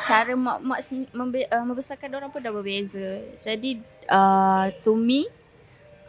Cara 0.09 0.35
mak-mak 0.35 0.83
membe- 1.15 1.47
uh, 1.47 1.63
membesarkan 1.63 2.11
orang 2.11 2.29
pun 2.33 2.43
dah 2.43 2.51
berbeza. 2.51 3.23
Jadi 3.39 3.79
uh, 4.09 4.73
to 4.83 4.97
me 4.97 5.29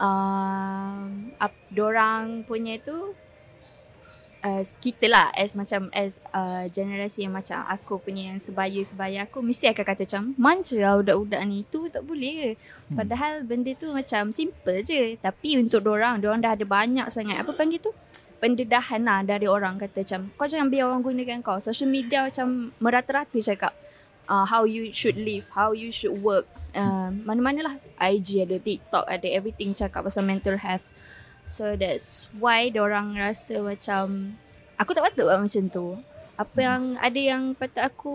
uh, 0.00 1.04
up, 1.38 1.54
dorang 1.70 2.42
punya 2.48 2.80
tu 2.82 3.14
as 4.46 4.78
kita 4.78 5.10
lah 5.10 5.34
as 5.34 5.58
macam 5.58 5.90
as 5.90 6.22
uh, 6.30 6.70
generasi 6.70 7.26
yang 7.26 7.34
macam 7.34 7.66
aku 7.66 7.98
punya 7.98 8.30
yang 8.30 8.38
sebaya-sebaya 8.38 9.26
aku 9.26 9.42
mesti 9.42 9.74
akan 9.74 9.82
kata 9.82 10.06
macam 10.06 10.22
manja 10.38 10.78
lah 10.78 11.02
budak-budak 11.02 11.42
ni 11.50 11.66
tu 11.66 11.90
tak 11.90 12.06
boleh. 12.06 12.54
Ke 12.54 12.94
Padahal 12.94 13.42
benda 13.42 13.74
tu 13.74 13.90
macam 13.90 14.30
simple 14.30 14.86
je. 14.86 15.18
Tapi 15.18 15.58
untuk 15.58 15.82
dorang, 15.82 16.22
dorang 16.22 16.38
dah 16.38 16.54
ada 16.54 16.62
banyak 16.62 17.10
sangat 17.10 17.42
Apa 17.42 17.50
panggil 17.58 17.82
tu? 17.82 17.90
Pendedahan 18.38 19.02
lah 19.02 19.26
dari 19.26 19.48
orang 19.50 19.80
kata 19.80 20.04
macam 20.04 20.20
Kau 20.38 20.46
jangan 20.46 20.70
biar 20.70 20.86
orang 20.86 21.02
gunakan 21.02 21.42
kau. 21.42 21.58
Social 21.58 21.90
media 21.90 22.30
macam 22.30 22.70
merata-rata 22.78 23.34
cakap 23.42 23.74
uh, 24.30 24.46
How 24.46 24.62
you 24.62 24.94
should 24.94 25.18
live, 25.18 25.50
how 25.50 25.74
you 25.74 25.90
should 25.90 26.14
work. 26.22 26.46
Uh, 26.70 27.10
Mana-mana 27.10 27.72
lah 27.72 27.74
IG 27.98 28.46
ada, 28.46 28.62
TikTok 28.62 29.10
ada 29.10 29.26
Everything 29.26 29.74
cakap 29.74 30.06
pasal 30.06 30.22
mental 30.22 30.54
health 30.54 30.86
So 31.46 31.78
that's 31.78 32.26
why 32.34 32.74
dorang 32.74 33.14
rasa 33.14 33.62
macam 33.62 34.34
Aku 34.82 34.90
tak 34.92 35.06
patut 35.06 35.30
buat 35.30 35.38
macam 35.38 35.64
tu 35.70 35.94
Apa 36.34 36.58
yang 36.58 36.82
ada 36.98 37.20
yang 37.22 37.54
patut 37.54 37.86
aku 37.86 38.14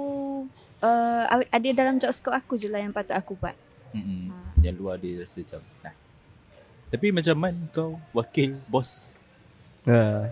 uh, 0.83 1.23
Ada 1.47 1.67
dalam 1.71 1.95
job 1.95 2.11
scope 2.11 2.35
aku 2.35 2.59
je 2.59 2.67
lah 2.67 2.83
yang 2.83 2.91
patut 2.91 3.15
aku 3.15 3.39
buat 3.39 3.55
Mm-mm. 3.95 4.31
Ha. 4.31 4.35
Yang 4.59 4.75
luar 4.79 4.95
dia 5.00 5.23
rasa 5.23 5.39
macam 5.43 5.61
nah. 5.83 5.95
Tapi 6.91 7.07
macam 7.15 7.35
man 7.39 7.55
kau 7.71 7.91
wakil 8.11 8.59
bos 8.67 9.15
Ha. 9.81 10.29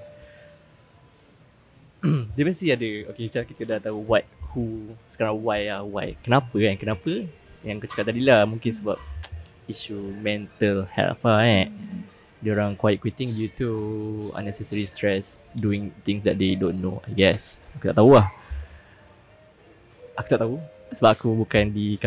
Dia 2.38 2.44
mesti 2.46 2.70
ada 2.70 2.90
Okay 3.10 3.26
macam 3.26 3.44
kita 3.50 3.64
dah 3.66 3.80
tahu 3.90 3.98
What 4.06 4.28
Who 4.54 4.94
Sekarang 5.10 5.42
why 5.42 5.66
lah 5.66 5.82
Why 5.82 6.14
Kenapa 6.22 6.54
kan 6.54 6.78
Kenapa 6.78 7.26
Yang 7.66 7.76
kau 7.82 7.90
cakap 7.90 8.14
tadi 8.14 8.22
lah 8.22 8.46
Mungkin 8.46 8.70
sebab 8.70 9.02
Isu 9.72 9.98
mental 10.22 10.86
health 10.94 11.26
lah 11.26 11.42
eh 11.48 11.66
Diorang 12.40 12.80
quiet 12.80 13.04
quitting 13.04 13.36
due 13.36 13.52
to 13.60 13.70
Unnecessary 14.32 14.88
stress 14.88 15.44
Doing 15.52 15.92
things 16.08 16.24
that 16.24 16.40
they 16.40 16.56
don't 16.56 16.80
know 16.80 17.04
I 17.04 17.12
guess. 17.12 17.60
Aku 17.76 17.92
tak 17.92 17.98
tahu 18.00 18.16
lah. 18.16 18.28
Aku 20.16 20.28
tak 20.28 20.42
tahu. 20.42 20.56
Sebab 20.90 21.12
aku 21.14 21.30
bukan 21.46 21.70
di 21.70 22.00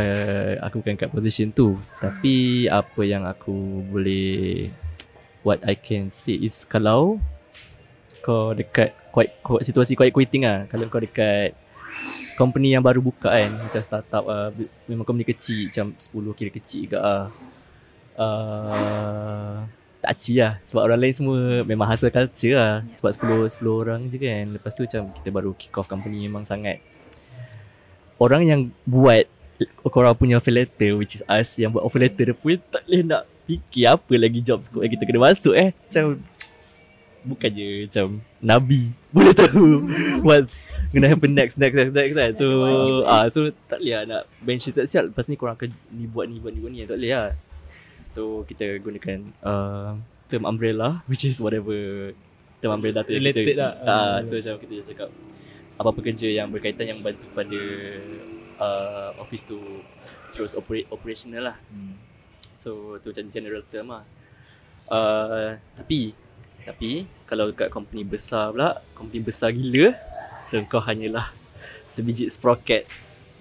aku 0.59 0.83
bukan 0.83 0.97
kat 0.99 1.13
position 1.13 1.55
tu. 1.55 1.77
Tapi 2.01 2.67
apa 2.67 3.01
yang 3.05 3.29
aku 3.29 3.85
boleh 3.87 4.73
what 5.47 5.63
I 5.67 5.75
can 5.79 6.11
say 6.15 6.39
is 6.39 6.67
kalau 6.67 7.19
kau 8.23 8.55
dekat 8.55 8.95
quite, 9.11 9.35
quite 9.43 9.67
situasi 9.67 9.99
quite 9.99 10.15
quitting 10.15 10.47
ah 10.47 10.65
kalau 10.71 10.87
kau 10.87 11.03
dekat 11.03 11.59
company 12.39 12.73
yang 12.73 12.81
baru 12.81 13.03
buka 13.03 13.29
kan 13.29 13.51
macam 13.59 13.83
startup 13.83 14.25
ah 14.31 14.49
memang 14.87 15.05
company 15.05 15.27
kecil 15.27 15.69
macam 15.69 15.87
10 15.99 16.39
kira 16.39 16.51
kecil 16.55 16.83
ke 16.89 16.99
ah. 16.99 17.27
Uh, 18.13 19.65
tak 20.03 20.19
ci 20.19 20.43
lah. 20.43 20.59
Sebab 20.67 20.83
orang 20.83 20.99
lain 20.99 21.15
semua 21.15 21.39
memang 21.63 21.87
hasil 21.87 22.11
culture 22.11 22.59
lah. 22.59 22.83
Sebab 22.99 23.15
10 23.15 23.63
10 23.63 23.71
orang 23.71 24.01
je 24.11 24.19
kan. 24.19 24.45
Lepas 24.51 24.75
tu 24.75 24.83
macam 24.83 25.15
kita 25.15 25.29
baru 25.31 25.51
kick 25.55 25.79
off 25.79 25.87
company 25.87 26.27
memang 26.27 26.43
sangat. 26.43 26.83
Orang 28.19 28.43
yang 28.43 28.75
buat 28.83 29.31
korang 29.95 30.19
punya 30.19 30.43
offer 30.43 30.51
letter 30.51 30.99
which 30.99 31.15
is 31.15 31.25
us 31.31 31.55
yang 31.55 31.71
buat 31.71 31.87
offer 31.87 32.03
letter 32.03 32.35
dia 32.35 32.35
pun 32.35 32.59
tak 32.67 32.83
boleh 32.83 33.03
nak 33.07 33.23
fikir 33.47 33.87
apa 33.87 34.15
lagi 34.19 34.43
job 34.43 34.59
scope 34.59 34.83
yang 34.83 34.93
kita 34.99 35.07
kena 35.07 35.23
masuk 35.23 35.55
eh. 35.55 35.71
Macam 35.71 36.05
bukan 37.23 37.51
je 37.55 37.87
macam 37.87 38.07
Nabi 38.43 38.91
boleh 39.15 39.31
tahu 39.31 39.87
what's 40.27 40.67
gonna 40.91 41.07
happen 41.07 41.31
next 41.39 41.55
next 41.55 41.79
next 41.79 41.95
next 41.95 42.15
kan 42.19 42.31
so 42.35 42.47
ah 43.07 43.31
so 43.31 43.55
tak 43.71 43.79
boleh 43.79 43.95
lah 43.95 44.03
nak 44.03 44.23
bench 44.43 44.67
siap-siap. 44.67 45.15
Lepas 45.15 45.31
ni 45.31 45.39
korang 45.39 45.55
akan 45.55 45.71
ni 45.95 46.11
buat 46.11 46.27
ni 46.27 46.43
buat 46.43 46.51
ni 46.51 46.59
buat 46.59 46.71
ni 46.75 46.83
tak 46.83 46.99
boleh 46.99 47.15
lah 47.15 47.52
so 48.13 48.45
kita 48.45 48.77
gunakan 48.79 49.25
uh, 49.41 49.97
term 50.29 50.45
umbrella 50.45 51.01
which 51.11 51.25
is 51.25 51.41
whatever 51.41 52.13
term 52.61 52.77
umbrella 52.77 53.03
tu 53.03 53.17
Related 53.17 53.57
kita, 53.57 53.59
lah. 53.59 53.73
ah, 53.89 54.17
so 54.23 54.37
macam 54.37 54.55
kita 54.63 54.75
cakap 54.93 55.09
apa-apa 55.81 56.01
kerja 56.05 56.29
yang 56.29 56.53
berkaitan 56.53 56.87
yang 56.87 57.01
bantu 57.01 57.27
pada 57.33 57.61
uh, 58.61 59.11
office 59.19 59.43
tu 59.49 59.59
terus 60.37 60.53
operate 60.55 60.87
operational 60.93 61.51
lah 61.51 61.57
Hmm. 61.73 61.97
So 62.63 63.03
tu 63.03 63.11
macam 63.11 63.27
general 63.27 63.67
term 63.67 63.91
lah 63.91 64.07
uh, 64.87 65.59
Tapi 65.75 66.15
Tapi 66.63 67.11
Kalau 67.27 67.51
kat 67.51 67.75
company 67.75 68.07
besar 68.07 68.55
pula 68.55 68.79
Company 68.95 69.19
besar 69.19 69.51
gila 69.51 69.99
So 70.47 70.63
kau 70.71 70.79
hanyalah 70.79 71.35
Sebiji 71.91 72.31
sprocket 72.31 72.87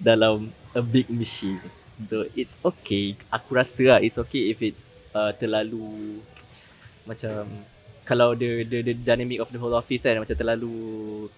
Dalam 0.02 0.50
A 0.74 0.82
big 0.82 1.06
machine 1.06 1.62
So 2.08 2.26
it's 2.34 2.58
okay. 2.62 3.14
Aku 3.30 3.54
rasa 3.54 3.96
lah 3.96 3.98
It's 4.02 4.18
okay 4.18 4.50
if 4.50 4.58
it's 4.62 4.88
uh, 5.14 5.32
Terlalu 5.36 6.20
Macam 7.08 7.66
kalau 8.02 8.34
the, 8.34 8.66
the 8.66 8.82
the 8.82 8.94
dynamic 8.98 9.38
of 9.38 9.48
the 9.54 9.58
whole 9.62 9.74
office 9.78 10.02
kan 10.02 10.18
macam 10.18 10.34
terlalu 10.34 10.74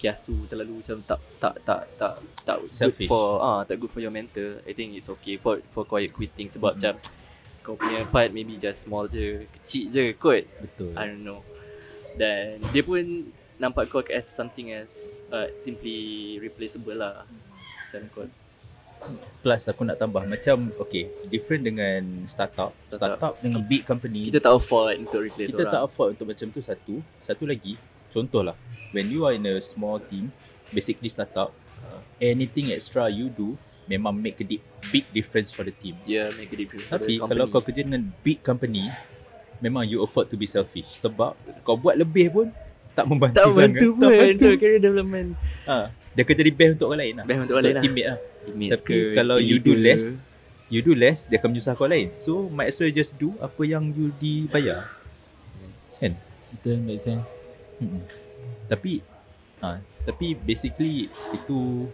kiasu 0.00 0.48
terlalu 0.48 0.80
macam 0.80 0.96
tak 1.04 1.20
tak 1.36 1.54
tak 1.60 1.80
tak 2.00 2.14
tak 2.40 2.56
Selfish. 2.72 3.04
good 3.04 3.12
for 3.12 3.36
ah 3.44 3.60
tak 3.68 3.76
good 3.76 3.92
for 3.92 4.00
your 4.00 4.10
mental 4.10 4.64
I 4.64 4.72
think 4.72 4.96
it's 4.96 5.12
okay. 5.12 5.36
For 5.36 5.60
for 5.68 5.84
quiet 5.84 6.16
quitting 6.16 6.48
sebab 6.48 6.80
macam 6.80 6.96
kau 7.64 7.76
punya 7.80 8.04
part 8.08 8.32
maybe 8.32 8.60
just 8.60 8.88
small 8.88 9.08
je 9.08 9.44
kecil 9.60 9.92
je 9.92 10.04
kot. 10.16 10.44
Betul. 10.60 10.92
I 10.96 11.04
don't 11.08 11.24
know. 11.24 11.40
Dan 12.16 12.64
dia 12.72 12.80
pun 12.84 13.32
nampak 13.60 13.88
kau 13.92 14.04
as 14.08 14.24
something 14.24 14.72
as 14.72 15.20
uh, 15.28 15.48
simply 15.64 16.36
replaceable 16.40 16.96
lah. 16.96 17.28
Macam 17.88 18.08
kau 18.12 18.24
Plus 19.44 19.62
aku 19.68 19.84
nak 19.84 20.00
tambah 20.00 20.24
macam 20.24 20.72
okay, 20.80 21.12
different 21.28 21.68
dengan 21.68 22.24
startup. 22.24 22.72
Startup. 22.80 23.20
Startup, 23.20 23.34
dengan 23.44 23.60
big 23.60 23.84
company. 23.84 24.32
kita 24.32 24.40
tak 24.40 24.56
afford 24.56 24.96
untuk 25.04 25.20
replace 25.20 25.52
kita 25.52 25.68
orang 25.68 25.74
tak 25.74 25.82
afford 25.84 26.08
untuk 26.16 26.26
macam 26.32 26.46
tu 26.48 26.60
satu. 26.64 26.94
Satu 27.20 27.44
lagi, 27.44 27.76
contohlah. 28.08 28.56
When 28.96 29.12
you 29.12 29.28
are 29.28 29.36
in 29.36 29.44
a 29.44 29.60
small 29.60 30.00
team, 30.00 30.32
basically 30.72 31.12
startup, 31.12 31.52
anything 32.16 32.72
extra 32.72 33.10
you 33.10 33.28
do 33.28 33.58
memang 33.84 34.16
make 34.16 34.40
a 34.40 34.46
di- 34.46 34.64
big 34.88 35.04
difference 35.12 35.52
for 35.52 35.60
the 35.60 35.74
team. 35.76 35.92
yeah 36.08 36.32
make 36.40 36.48
a 36.48 36.56
difference 36.56 36.88
for 36.88 36.96
the 36.96 37.04
Tapi 37.04 37.12
kalau 37.20 37.44
kau 37.52 37.60
kerja 37.60 37.84
dengan 37.84 38.08
big 38.24 38.40
company, 38.40 38.88
memang 39.60 39.84
you 39.84 40.00
afford 40.00 40.32
to 40.32 40.40
be 40.40 40.48
selfish. 40.48 40.88
Sebab 41.04 41.36
kau 41.60 41.76
buat 41.76 42.00
lebih 42.00 42.32
pun 42.32 42.46
tak 42.94 43.04
membantu 43.04 43.36
tak 43.36 43.44
sangat. 43.50 43.74
bantu 43.74 43.88
pun 43.92 44.02
untuk 44.06 44.52
career 44.56 44.80
development 44.80 45.28
Ha, 45.66 45.90
dia 46.14 46.22
akan 46.22 46.36
jadi 46.38 46.52
best 46.54 46.72
untuk 46.78 46.86
orang 46.90 47.00
lain 47.02 47.14
lah. 47.18 47.24
Best 47.26 47.38
untuk 47.42 47.54
orang 47.58 47.66
lain 47.66 47.74
lah. 47.74 47.82
teammate 47.82 48.08
lah. 48.08 48.18
Image 48.44 48.70
Tapi 48.70 48.86
ke, 48.86 48.96
kalau 49.18 49.36
you 49.42 49.56
do 49.58 49.72
less, 49.74 50.04
you 50.70 50.80
do 50.80 50.92
less, 50.94 51.26
dia 51.26 51.36
akan 51.42 51.48
menyusahkan 51.50 51.82
orang 51.82 51.92
lain. 51.92 52.08
So, 52.16 52.46
might 52.48 52.70
as 52.70 52.78
well 52.78 52.92
just 52.94 53.18
do 53.18 53.34
apa 53.42 53.62
yang 53.66 53.90
you 53.92 54.14
dibayar. 54.22 54.86
Betul, 56.54 56.78
make 56.86 57.02
sense. 57.02 57.26
Hmm. 57.82 58.06
Tapi, 58.70 59.02
ha, 59.58 59.82
tapi 60.06 60.38
basically 60.38 61.10
itu 61.34 61.90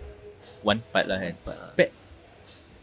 one 0.61 0.85
part 0.93 1.09
lah 1.09 1.17
kan. 1.17 1.35
Pat 1.75 1.91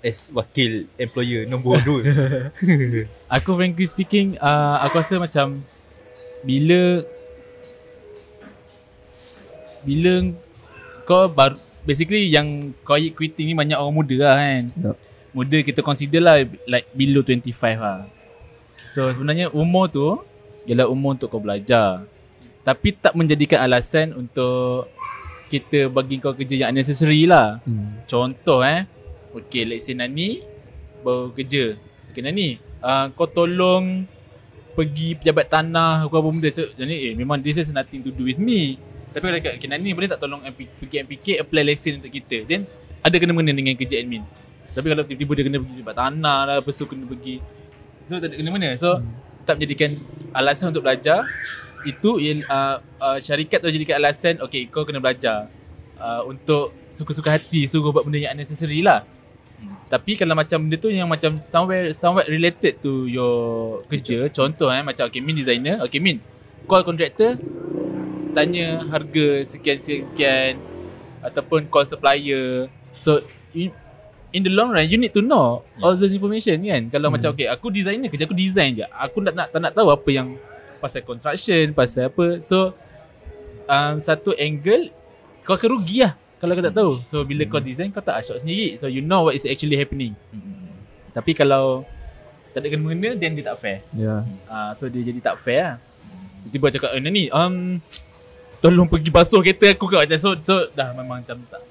as 0.01 0.29
wakil 0.33 0.89
employer 0.97 1.45
nombor 1.45 1.81
dua. 1.85 2.01
Aku 3.37 3.53
frankly 3.57 3.85
speaking, 3.85 4.37
uh, 4.41 4.81
aku 4.81 5.01
rasa 5.01 5.17
macam 5.17 5.61
bila 6.45 7.01
bila 9.81 10.13
kau 11.07 11.31
baru 11.31 11.55
basically 11.87 12.27
yang 12.27 12.75
quiet 12.83 13.15
quitting 13.15 13.47
ni 13.47 13.55
banyak 13.55 13.79
orang 13.79 13.95
muda 13.95 14.15
lah 14.19 14.35
kan. 14.35 14.63
Yup. 14.75 14.97
Muda 15.31 15.57
kita 15.63 15.79
consider 15.79 16.19
lah 16.19 16.43
like 16.67 16.91
below 16.91 17.23
25 17.23 17.55
lah. 17.79 18.03
So 18.91 19.07
sebenarnya 19.07 19.47
umur 19.55 19.87
tu 19.87 20.19
ialah 20.67 20.91
umur 20.91 21.15
untuk 21.15 21.31
kau 21.31 21.39
belajar. 21.39 22.03
Tapi 22.67 22.91
tak 22.99 23.15
menjadikan 23.15 23.63
alasan 23.63 24.11
untuk 24.11 24.91
kita 25.47 25.87
bagi 25.87 26.19
kau 26.19 26.35
kerja 26.35 26.67
yang 26.67 26.75
unnecessary 26.75 27.23
lah. 27.23 27.63
hmm. 27.63 28.03
Contoh 28.11 28.59
eh 28.67 28.83
Okay 29.31 29.63
let's 29.63 29.87
say 29.87 29.95
Nani 29.95 30.43
Baru 30.99 31.31
kerja 31.31 31.79
Okay 32.11 32.19
Nani 32.19 32.59
uh, 32.83 33.07
Kau 33.15 33.31
tolong 33.31 34.03
Pergi 34.75 35.15
pejabat 35.15 35.47
tanah 35.47 36.11
Kau 36.11 36.19
apa 36.19 36.27
benda 36.27 36.49
so, 36.51 36.67
Jadi 36.75 37.11
eh 37.11 37.13
memang 37.15 37.39
this 37.39 37.63
has 37.63 37.71
nothing 37.71 38.03
to 38.03 38.11
do 38.11 38.27
with 38.27 38.41
me 38.41 38.75
Tapi 39.11 39.23
kalau 39.23 39.37
dekat 39.39 39.53
okay, 39.57 39.69
Nani 39.71 39.89
boleh 39.95 40.09
tak 40.11 40.19
tolong 40.19 40.41
MP, 40.43 40.67
Pergi 40.67 40.95
MPK 41.03 41.27
apply 41.41 41.63
lesson 41.63 42.03
untuk 42.03 42.11
kita? 42.11 42.43
Then 42.45 42.67
Ada 43.01 43.15
kena-mena 43.17 43.51
dengan 43.55 43.73
kerja 43.73 44.03
admin. 44.03 44.23
Tapi 44.75 44.87
kalau 44.93 45.03
tiba-tiba 45.07 45.31
dia 45.33 45.43
kena 45.47 45.57
pergi 45.63 45.73
pejabat 45.79 45.95
tanah 45.95 46.39
lah 46.45 46.55
Lepas 46.61 46.75
tu 46.75 46.85
kena 46.85 47.05
pergi. 47.07 47.35
So 48.07 48.19
tak 48.19 48.29
ada 48.29 48.35
kena-mena 48.35 48.69
So 48.75 48.89
tak 49.47 49.63
menjadikan 49.63 49.95
alasan 50.35 50.75
untuk 50.75 50.83
belajar. 50.83 51.23
Itu 51.87 52.19
yang 52.19 52.43
uh, 52.51 52.83
uh, 52.99 53.17
syarikat 53.23 53.63
tu 53.63 53.71
jadikan 53.71 54.03
alasan 54.03 54.43
Okay 54.43 54.67
kau 54.67 54.83
kena 54.83 54.99
belajar. 54.99 55.47
Uh, 55.97 56.29
Untuk 56.29 56.77
suka-suka 56.93 57.33
hati 57.33 57.65
Suruh 57.65 57.89
buat 57.89 58.05
benda 58.05 58.21
yang 58.21 58.37
unnecessary 58.37 58.85
lah. 58.85 59.07
Tapi 59.87 60.19
kalau 60.19 60.35
macam 60.35 60.67
benda 60.67 60.77
tu 60.77 60.91
yang 60.91 61.07
macam 61.07 61.39
somewhere 61.39 61.95
somewhat 61.95 62.27
related 62.27 62.77
to 62.83 63.07
your 63.07 63.79
kerja, 63.87 64.29
contoh 64.29 64.69
eh 64.69 64.83
macam 64.83 65.07
okay 65.07 65.23
Min 65.23 65.33
designer, 65.33 65.81
okay 65.81 65.97
Min 65.97 66.21
call 66.67 66.83
contractor 66.83 67.39
tanya 68.37 68.85
harga 68.93 69.41
sekian 69.41 69.81
sekian, 69.81 70.61
ataupun 71.25 71.65
call 71.73 71.89
supplier. 71.89 72.69
So 72.93 73.25
in, 73.57 73.73
in 74.29 74.45
the 74.45 74.53
long 74.53 74.69
run 74.69 74.85
you 74.85 75.01
need 75.01 75.13
to 75.17 75.25
know 75.25 75.65
all 75.81 75.97
those 75.97 76.13
information 76.13 76.61
kan. 76.61 76.93
Kalau 76.93 77.09
macam 77.09 77.33
okay 77.33 77.49
aku 77.49 77.73
designer 77.73 78.13
kerja 78.13 78.29
aku 78.29 78.37
design 78.37 78.77
je. 78.77 78.85
Aku 78.93 79.25
nak 79.25 79.33
nak 79.33 79.47
tak 79.49 79.59
nak 79.59 79.73
tahu 79.73 79.89
apa 79.89 80.09
yang 80.13 80.37
pasal 80.77 81.01
construction, 81.01 81.73
pasal 81.73 82.13
apa. 82.13 82.37
So 82.45 82.77
um, 83.65 83.97
satu 83.97 84.37
angle 84.37 84.93
kau 85.41 85.57
akan 85.57 85.79
rugi 85.79 86.05
lah 86.05 86.13
kalau 86.37 86.53
kau 86.53 86.65
tak 86.69 86.75
tahu. 86.77 86.91
So 87.01 87.25
bila 87.25 87.49
kau 87.49 87.57
design 87.57 87.89
kau 87.89 88.05
tak 88.05 88.21
ashok 88.21 88.37
sendiri. 88.37 88.77
So 88.77 88.85
you 88.85 89.01
know 89.01 89.25
what 89.25 89.33
is 89.33 89.49
actually 89.49 89.79
happening. 89.79 90.13
Hmm. 90.29 90.69
Tapi 91.17 91.33
kalau 91.33 91.81
tak 92.53 92.65
ada 92.65 92.73
kena-mengena 92.73 93.17
then 93.17 93.37
dia 93.37 93.53
tak 93.53 93.57
fair. 93.61 93.81
yeah 93.93 94.21
Uh, 94.45 94.71
so 94.77 94.85
dia 94.89 95.01
jadi 95.01 95.19
tak 95.21 95.41
fair 95.41 95.61
lah. 95.61 95.75
Tiba-tiba 96.47 96.79
cakap 96.79 96.89
eh 96.95 97.01
ni 97.03 97.27
um, 97.33 97.83
tolong 98.59 98.85
pergi 98.85 99.09
basuh 99.09 99.39
kereta 99.39 99.69
aku 99.69 99.85
kau. 99.85 100.01
So, 100.17 100.33
so 100.39 100.55
dah 100.71 100.91
memang 100.91 101.21
macam 101.21 101.37
tak 101.47 101.61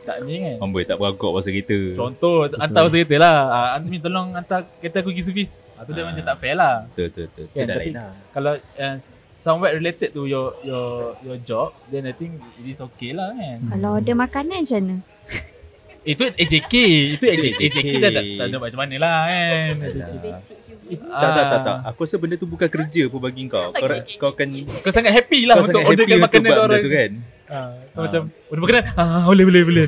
tak 0.00 0.16
ni 0.24 0.40
kan. 0.40 0.56
Amboi 0.58 0.82
tak 0.82 0.96
beragak 0.96 1.30
pasal 1.30 1.50
kereta. 1.52 1.78
Contoh 1.94 2.34
hantar 2.50 2.80
pasal 2.82 2.98
kereta 2.98 3.16
lah. 3.16 3.36
Uh, 3.48 3.84
ni 3.84 3.96
tolong 3.96 4.32
hantar 4.32 4.60
kereta 4.78 5.00
aku 5.00 5.10
pergi 5.10 5.22
servis. 5.22 5.50
Ah, 5.74 5.82
tu 5.82 5.92
dia 5.92 6.02
Ah. 6.02 6.08
macam 6.08 6.24
tak 6.24 6.36
fair 6.36 6.54
lah. 6.54 6.74
Betul 6.88 7.04
betul 7.08 7.24
betul. 7.26 7.44
Kan, 7.50 7.66
tapi- 7.66 7.80
lain 7.82 7.92
lah. 7.94 8.10
Kalau 8.30 8.52
uh, 8.56 8.96
somewhat 9.40 9.70
related 9.72 10.12
to 10.12 10.22
your 10.24 10.52
your 10.60 10.88
your 11.22 11.38
job 11.40 11.72
then 11.88 12.04
I 12.04 12.12
think 12.12 12.36
it 12.58 12.66
is 12.66 12.80
okay 12.82 13.12
lah 13.12 13.32
kan. 13.32 13.58
Kalau 13.70 13.96
order 13.96 14.12
makanan 14.14 14.60
macam 14.60 14.80
mana? 14.80 14.96
Itu 16.00 16.24
AJK, 16.32 16.74
itu 17.20 17.24
AJK, 17.24 17.60
AJK 17.60 17.86
dah 18.00 18.10
tak, 18.10 18.24
tak 18.24 18.46
ada 18.48 18.56
macam 18.56 18.78
mana 18.80 18.96
lah 18.96 19.18
kan. 19.28 19.72
Basic. 20.18 20.56
Eh, 20.90 20.98
Tak 20.98 21.30
tak 21.30 21.44
tak 21.46 21.60
tak. 21.60 21.76
Ah. 21.76 21.90
Aku 21.92 22.02
rasa 22.02 22.16
benda 22.16 22.34
tu 22.34 22.48
bukan 22.48 22.66
kerja 22.66 23.02
pun 23.06 23.20
bagi 23.20 23.46
kau. 23.46 23.70
Kau 23.70 23.78
Okay, 23.78 24.00
okay, 24.00 24.16
kau 24.16 24.30
akan 24.32 24.48
Kau 24.80 24.90
sangat 24.90 25.12
happy 25.12 25.46
lah 25.46 25.60
kau 25.60 25.68
untuk 25.68 25.76
sangat 25.76 25.90
orderkan 25.92 26.10
happy 26.10 26.24
makanan 26.26 26.50
orang. 26.50 26.66
benda 26.66 26.78
tu 26.80 26.90
kan. 26.90 27.10
Ah, 27.46 27.70
so 27.86 27.96
Ah. 27.96 28.02
macam 28.02 28.22
order 28.48 28.62
makanan, 28.64 28.82
ah 28.96 29.22
boleh 29.28 29.44
boleh 29.44 29.62
boleh. 29.62 29.84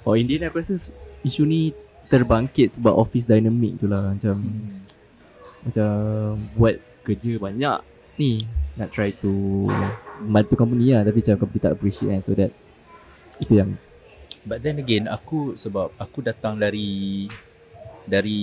Oh 0.00 0.14
in 0.14 0.24
the 0.24 0.38
end 0.38 0.46
aku 0.46 0.62
rasa 0.62 0.78
isu 1.20 1.42
ni 1.44 1.76
terbangkit 2.08 2.80
sebab 2.80 2.94
office 2.94 3.26
dynamic 3.26 3.76
tu 3.76 3.86
lah 3.86 4.14
macam 4.14 4.40
macam 5.60 5.90
buat 6.56 6.74
kerja 7.04 7.36
banyak 7.36 7.78
ni 8.16 8.40
nak 8.74 8.88
try 8.90 9.12
to 9.12 9.28
membantu 10.18 10.56
company 10.56 10.96
lah 10.96 11.04
tapi 11.04 11.20
macam 11.20 11.36
company 11.36 11.60
tak 11.60 11.72
appreciate 11.76 12.10
kan 12.10 12.20
so 12.24 12.32
that's 12.32 12.72
itu 13.36 13.60
yang 13.60 13.76
But 14.42 14.60
then 14.60 14.80
again 14.80 15.04
aku 15.04 15.54
sebab 15.54 15.92
aku 15.96 16.24
datang 16.24 16.56
dari 16.56 17.28
dari 18.04 18.40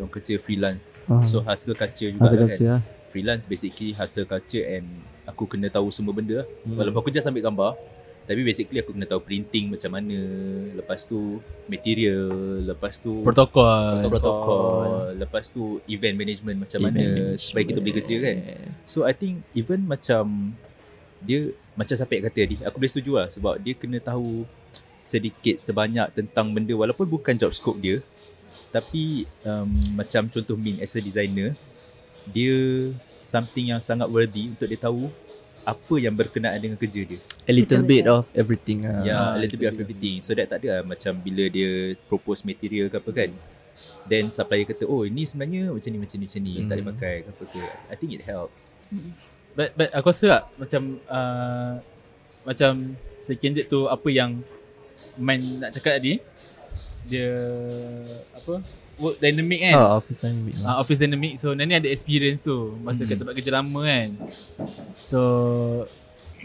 orang 0.00 0.10
kerja 0.10 0.40
freelance. 0.40 1.04
Ah. 1.06 1.20
So 1.24 1.44
hustle 1.44 1.76
culture 1.76 2.08
juga 2.08 2.24
Masa 2.26 2.34
lah 2.34 2.42
culture 2.48 2.68
kan. 2.68 2.74
lah. 2.80 2.82
Freelance 3.12 3.44
basically 3.44 3.92
hustle 3.92 4.24
culture 4.24 4.64
and 4.64 4.88
aku 5.24 5.44
kena 5.46 5.68
tahu 5.68 5.92
semua 5.92 6.12
benda. 6.12 6.42
Hmm. 6.64 6.72
Hmm. 6.72 6.76
Walaupun 6.80 6.98
aku 7.00 7.10
just 7.12 7.28
ambil 7.28 7.44
gambar 7.44 7.72
tapi 8.26 8.42
basically 8.42 8.82
aku 8.82 8.90
kena 8.90 9.06
tahu 9.06 9.22
printing 9.22 9.70
macam 9.70 9.86
mana, 9.94 10.18
lepas 10.74 11.06
tu 11.06 11.38
material, 11.70 12.26
lepas 12.66 12.98
tu 12.98 13.22
Protokol. 13.22 14.02
protokol, 14.02 15.14
lepas 15.14 15.46
tu 15.46 15.78
event 15.86 16.18
management 16.18 16.66
macam 16.66 16.78
Event 16.82 16.90
mana 16.90 17.06
management. 17.06 17.38
supaya 17.38 17.64
kita 17.64 17.78
boleh 17.78 17.94
kerja 18.02 18.16
kan. 18.18 18.36
So 18.82 19.06
I 19.06 19.14
think 19.14 19.46
even 19.54 19.86
macam 19.86 20.58
dia 21.22 21.54
macam 21.78 21.94
siapa 21.94 22.12
yang 22.18 22.24
kata 22.26 22.38
tadi, 22.42 22.56
aku 22.66 22.76
boleh 22.82 22.90
setuju 22.90 23.12
lah 23.14 23.26
sebab 23.30 23.62
dia 23.62 23.74
kena 23.78 24.02
tahu 24.02 24.42
sedikit 25.06 25.62
sebanyak 25.62 26.10
tentang 26.12 26.50
benda 26.50 26.74
walaupun 26.74 27.06
bukan 27.06 27.38
job 27.38 27.54
scope 27.54 27.78
dia 27.78 28.02
tapi 28.74 29.22
um, 29.46 29.70
macam 29.94 30.26
contoh 30.26 30.58
Min 30.58 30.82
as 30.82 30.92
a 30.92 31.00
designer 31.00 31.54
dia 32.26 32.90
something 33.22 33.70
yang 33.70 33.78
sangat 33.78 34.10
worthy 34.10 34.50
untuk 34.50 34.66
dia 34.66 34.76
tahu 34.76 35.06
apa 35.66 35.94
yang 35.98 36.14
berkenaan 36.14 36.62
dengan 36.62 36.78
kerja 36.78 37.02
dia. 37.02 37.18
A 37.42 37.50
little 37.50 37.82
Betul, 37.82 37.90
bit 37.90 38.04
of 38.06 38.22
everything 38.30 38.86
lah. 38.86 39.02
Ya, 39.02 39.10
yeah, 39.10 39.18
Ah, 39.18 39.32
a 39.34 39.38
little 39.42 39.58
bit 39.58 39.66
of 39.66 39.74
everything. 39.74 40.22
So 40.22 40.30
that 40.30 40.46
tak 40.46 40.62
ada 40.62 40.78
lah 40.78 40.82
macam 40.86 41.18
bila 41.18 41.50
dia 41.50 41.98
propose 42.06 42.46
material 42.46 42.86
ke 42.86 43.02
apa 43.02 43.10
kan. 43.10 43.30
Then 44.06 44.30
supplier 44.30 44.62
kata, 44.62 44.86
oh 44.86 45.02
ini 45.02 45.26
sebenarnya 45.26 45.74
macam 45.74 45.90
ni, 45.90 45.98
macam 45.98 46.16
ni, 46.22 46.26
macam 46.30 46.40
ni. 46.46 46.54
Tak 46.54 46.66
boleh 46.70 46.84
Hmm. 46.86 46.92
pakai 46.94 47.14
ke 47.18 47.28
apa 47.34 47.44
ke. 47.50 47.60
I 47.90 47.94
think 47.98 48.10
it 48.14 48.22
helps. 48.22 48.78
But, 49.58 49.74
but 49.74 49.90
aku 49.90 50.06
rasa 50.14 50.26
tak 50.30 50.42
macam 50.54 50.82
uh, 51.10 51.72
macam 52.46 52.72
seconded 53.10 53.66
tu 53.66 53.90
apa 53.90 54.06
yang 54.06 54.38
Man 55.16 55.40
nak 55.60 55.72
cakap 55.76 56.00
tadi 56.00 56.20
dia 57.06 57.32
apa 58.34 58.60
work 58.98 59.16
dynamic 59.20 59.60
kan? 59.62 59.74
Oh, 59.76 60.00
office 60.02 60.20
dynamic 60.24 60.54
lah. 60.58 60.66
uh, 60.66 60.76
office 60.82 61.00
dynamic. 61.00 61.32
So 61.38 61.52
Nani 61.52 61.76
ada 61.76 61.88
experience 61.88 62.42
tu? 62.42 62.74
Masa 62.82 63.04
kat 63.04 63.20
tempat 63.20 63.34
kerja 63.36 63.52
lama 63.54 63.80
kan? 63.86 64.08
So 65.00 65.20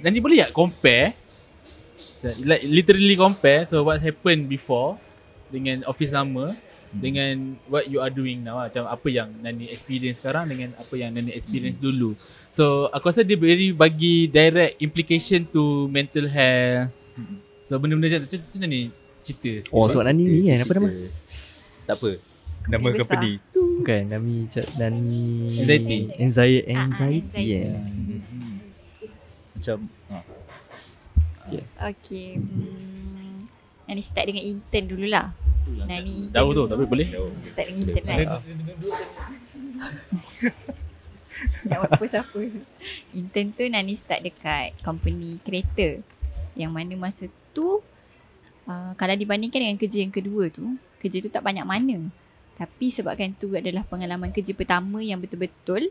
Nani 0.04 0.20
boleh 0.22 0.46
tak 0.46 0.54
compare? 0.54 1.18
Like 2.46 2.62
literally 2.70 3.18
compare 3.18 3.66
so 3.66 3.82
what 3.82 3.98
happened 3.98 4.46
before 4.46 5.02
dengan 5.50 5.82
office 5.90 6.14
lama 6.14 6.54
dengan 6.92 7.56
what 7.72 7.88
you 7.88 8.04
are 8.04 8.12
doing 8.12 8.44
now 8.44 8.60
lah. 8.60 8.68
macam 8.68 8.84
apa 8.86 9.08
yang 9.08 9.32
Nani 9.42 9.72
experience 9.72 10.20
sekarang 10.22 10.52
dengan 10.52 10.76
apa 10.78 10.94
yang 11.00 11.16
Nani 11.16 11.32
experience 11.34 11.80
dulu. 11.82 12.14
So 12.54 12.92
aku 12.94 13.10
rasa 13.10 13.24
dia 13.26 13.40
very 13.40 13.72
bagi 13.74 14.28
direct 14.30 14.78
implication 14.84 15.48
to 15.50 15.88
mental 15.90 16.28
health 16.30 16.92
so 17.72 17.80
benda-benda 17.80 18.20
macam 18.20 18.28
tu 18.28 18.36
macam 18.36 18.60
mana 18.60 18.68
ni 18.68 18.82
cerita 19.24 19.64
sikit 19.64 19.72
Oh, 19.72 19.88
sebab 19.88 20.04
Nani 20.04 20.28
ni 20.28 20.44
kan, 20.44 20.60
apa 20.60 20.74
nama? 20.76 20.92
Tak 21.88 21.96
apa. 21.96 22.10
Nama 22.68 22.84
Company 22.84 23.00
besar. 23.00 23.16
company. 23.16 23.32
Bukan, 23.80 24.02
Nami 24.12 24.36
Nani 24.76 25.24
Anxiety. 25.56 26.00
Anxiety, 26.20 26.68
Ah, 26.68 26.76
ah, 26.76 26.84
anxiety 26.84 27.48
anxiety. 27.48 28.20
Hmm. 28.28 28.60
Macam 29.56 29.78
ha. 30.12 30.20
Okay. 31.96 32.28
Hmm. 32.36 33.48
Nani 33.88 34.04
start 34.04 34.28
dengan 34.28 34.44
intern 34.44 34.86
dululah. 34.92 35.32
Nani 35.88 36.28
intern 36.28 36.44
jauh 36.44 36.52
tu 36.52 36.64
tapi 36.68 36.84
boleh 36.86 37.08
Start 37.40 37.66
dengan 37.72 37.88
intern 37.88 38.06
kan. 38.06 38.20
Nak 41.72 41.88
apa 41.90 42.06
siapa. 42.06 42.38
Intern 43.16 43.48
tu 43.56 43.64
Nani 43.66 43.96
start 43.96 44.22
dekat 44.22 44.76
company 44.84 45.40
kereta. 45.42 46.04
Yang 46.54 46.72
mana 46.76 46.94
masa 47.00 47.32
tu 47.52 47.84
uh, 48.68 48.92
kalau 48.96 49.16
dibandingkan 49.16 49.62
dengan 49.64 49.78
kerja 49.80 50.04
yang 50.04 50.14
kedua 50.14 50.52
tu, 50.52 50.76
kerja 51.00 51.18
tu 51.22 51.30
tak 51.30 51.44
banyak 51.46 51.66
mana. 51.66 52.12
Tapi 52.60 52.94
sebabkan 52.94 53.34
tu 53.34 53.54
adalah 53.58 53.82
pengalaman 53.88 54.30
kerja 54.30 54.54
pertama 54.54 55.02
yang 55.02 55.18
betul-betul 55.18 55.90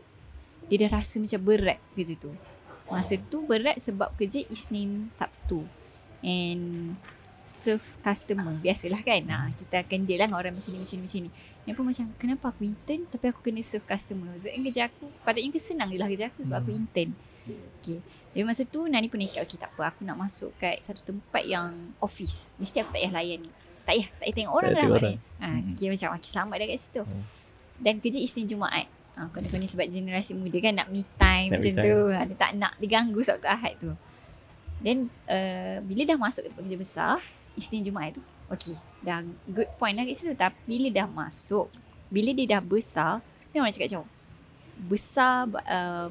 dia 0.71 0.77
dah 0.87 1.03
rasa 1.03 1.19
macam 1.19 1.41
berat 1.43 1.79
kerja 1.97 2.15
tu. 2.15 2.31
Masa 2.87 3.19
tu 3.27 3.43
berat 3.43 3.79
sebab 3.79 4.15
kerja 4.15 4.43
Isnin 4.47 5.11
Sabtu. 5.11 5.67
And 6.23 6.95
serve 7.43 7.83
customer. 7.99 8.55
Biasalah 8.63 9.03
kan. 9.03 9.23
Ha, 9.27 9.51
kita 9.51 9.83
akan 9.83 9.99
deal 10.07 10.23
lah 10.23 10.31
dengan 10.31 10.39
orang 10.39 10.53
macam 10.55 10.71
ni, 10.71 10.79
macam 10.79 10.95
ni, 10.95 11.03
macam 11.03 11.19
ni. 11.27 11.31
Yang 11.67 11.75
pun 11.75 11.85
macam, 11.91 12.05
kenapa 12.15 12.45
aku 12.55 12.61
intern 12.63 13.01
tapi 13.11 13.25
aku 13.27 13.39
kena 13.43 13.61
serve 13.63 13.83
customer. 13.83 14.31
Yang 14.39 14.63
kerja 14.71 14.81
aku, 14.87 15.05
patutnya 15.27 15.59
senang 15.59 15.89
je 15.91 15.99
lah 15.99 16.07
kerja 16.07 16.31
aku 16.31 16.39
sebab 16.47 16.57
aku 16.63 16.71
intern. 16.71 17.11
Okay. 17.47 17.97
Jadi 18.31 18.43
masa 18.45 18.63
tu 18.63 18.85
Nani 18.85 19.09
pun 19.09 19.19
ikat, 19.19 19.43
okay 19.43 19.57
tak 19.57 19.73
apa. 19.75 19.91
Aku 19.91 20.05
nak 20.05 20.15
masuk 20.15 20.53
kat 20.61 20.79
satu 20.79 21.01
tempat 21.01 21.43
yang 21.43 21.95
office. 21.99 22.53
Mesti 22.61 22.79
aku 22.79 22.93
tak 22.93 23.01
payah 23.01 23.11
layan. 23.11 23.41
Tak 23.81 23.97
payah, 23.97 24.07
tak 24.07 24.23
payah 24.23 24.35
tengok 24.37 24.53
orang 24.53 24.71
Tak 24.71 24.81
lah. 24.81 24.91
orang. 24.93 25.17
Ha, 25.41 25.47
okay, 25.73 25.87
macam, 25.89 26.07
okay, 26.15 26.29
selamat 26.29 26.55
dah 26.61 26.67
kat 26.69 26.77
situ. 26.79 27.03
Dan 27.81 27.93
kerja 27.97 28.19
Isnin 28.21 28.45
Jumaat. 28.45 28.87
Ha, 29.17 29.27
kena-kena 29.33 29.67
sebab 29.67 29.85
generasi 29.91 30.31
muda 30.37 30.57
kan 30.63 30.73
nak 30.77 30.87
me 30.87 31.03
time 31.19 31.49
Nak 31.51 31.59
me 31.59 31.65
macam 31.65 31.73
time. 31.75 31.83
tu. 31.83 31.97
Ha, 32.13 32.19
dia 32.29 32.35
tak 32.37 32.51
nak 32.55 32.73
diganggu 32.79 33.19
Sabtu 33.25 33.47
Ahad 33.49 33.73
tu. 33.81 33.91
Then 34.81 35.09
uh, 35.27 35.77
bila 35.83 36.01
dah 36.07 36.17
masuk 36.17 36.41
tempat 36.47 36.61
kerja 36.63 36.77
besar, 36.77 37.13
Isnin 37.57 37.83
Jumaat 37.83 38.15
tu, 38.15 38.23
okay, 38.47 38.77
dah 39.03 39.25
good 39.49 39.67
point 39.75 39.97
lah 39.97 40.07
kat 40.07 40.15
situ. 40.15 40.33
Tapi 40.37 40.55
bila 40.63 40.87
dah 40.93 41.07
masuk, 41.09 41.67
bila 42.07 42.31
dia 42.31 42.57
dah 42.57 42.61
besar, 42.63 43.19
memang 43.51 43.67
nak 43.67 43.75
cakap 43.75 43.87
macam, 43.91 44.05
besar 44.87 45.35
uh, 45.67 46.07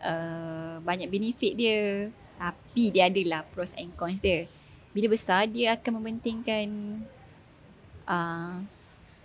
uh, 0.00 0.80
banyak 0.80 1.08
benefit 1.08 1.52
dia. 1.54 2.10
Tapi 2.36 2.92
dia 2.92 3.08
adalah 3.08 3.48
pros 3.48 3.72
and 3.80 3.96
cons 3.96 4.20
dia. 4.20 4.44
Bila 4.92 5.08
besar, 5.08 5.48
dia 5.48 5.76
akan 5.76 6.00
mementingkan 6.00 6.68
uh, 8.04 8.60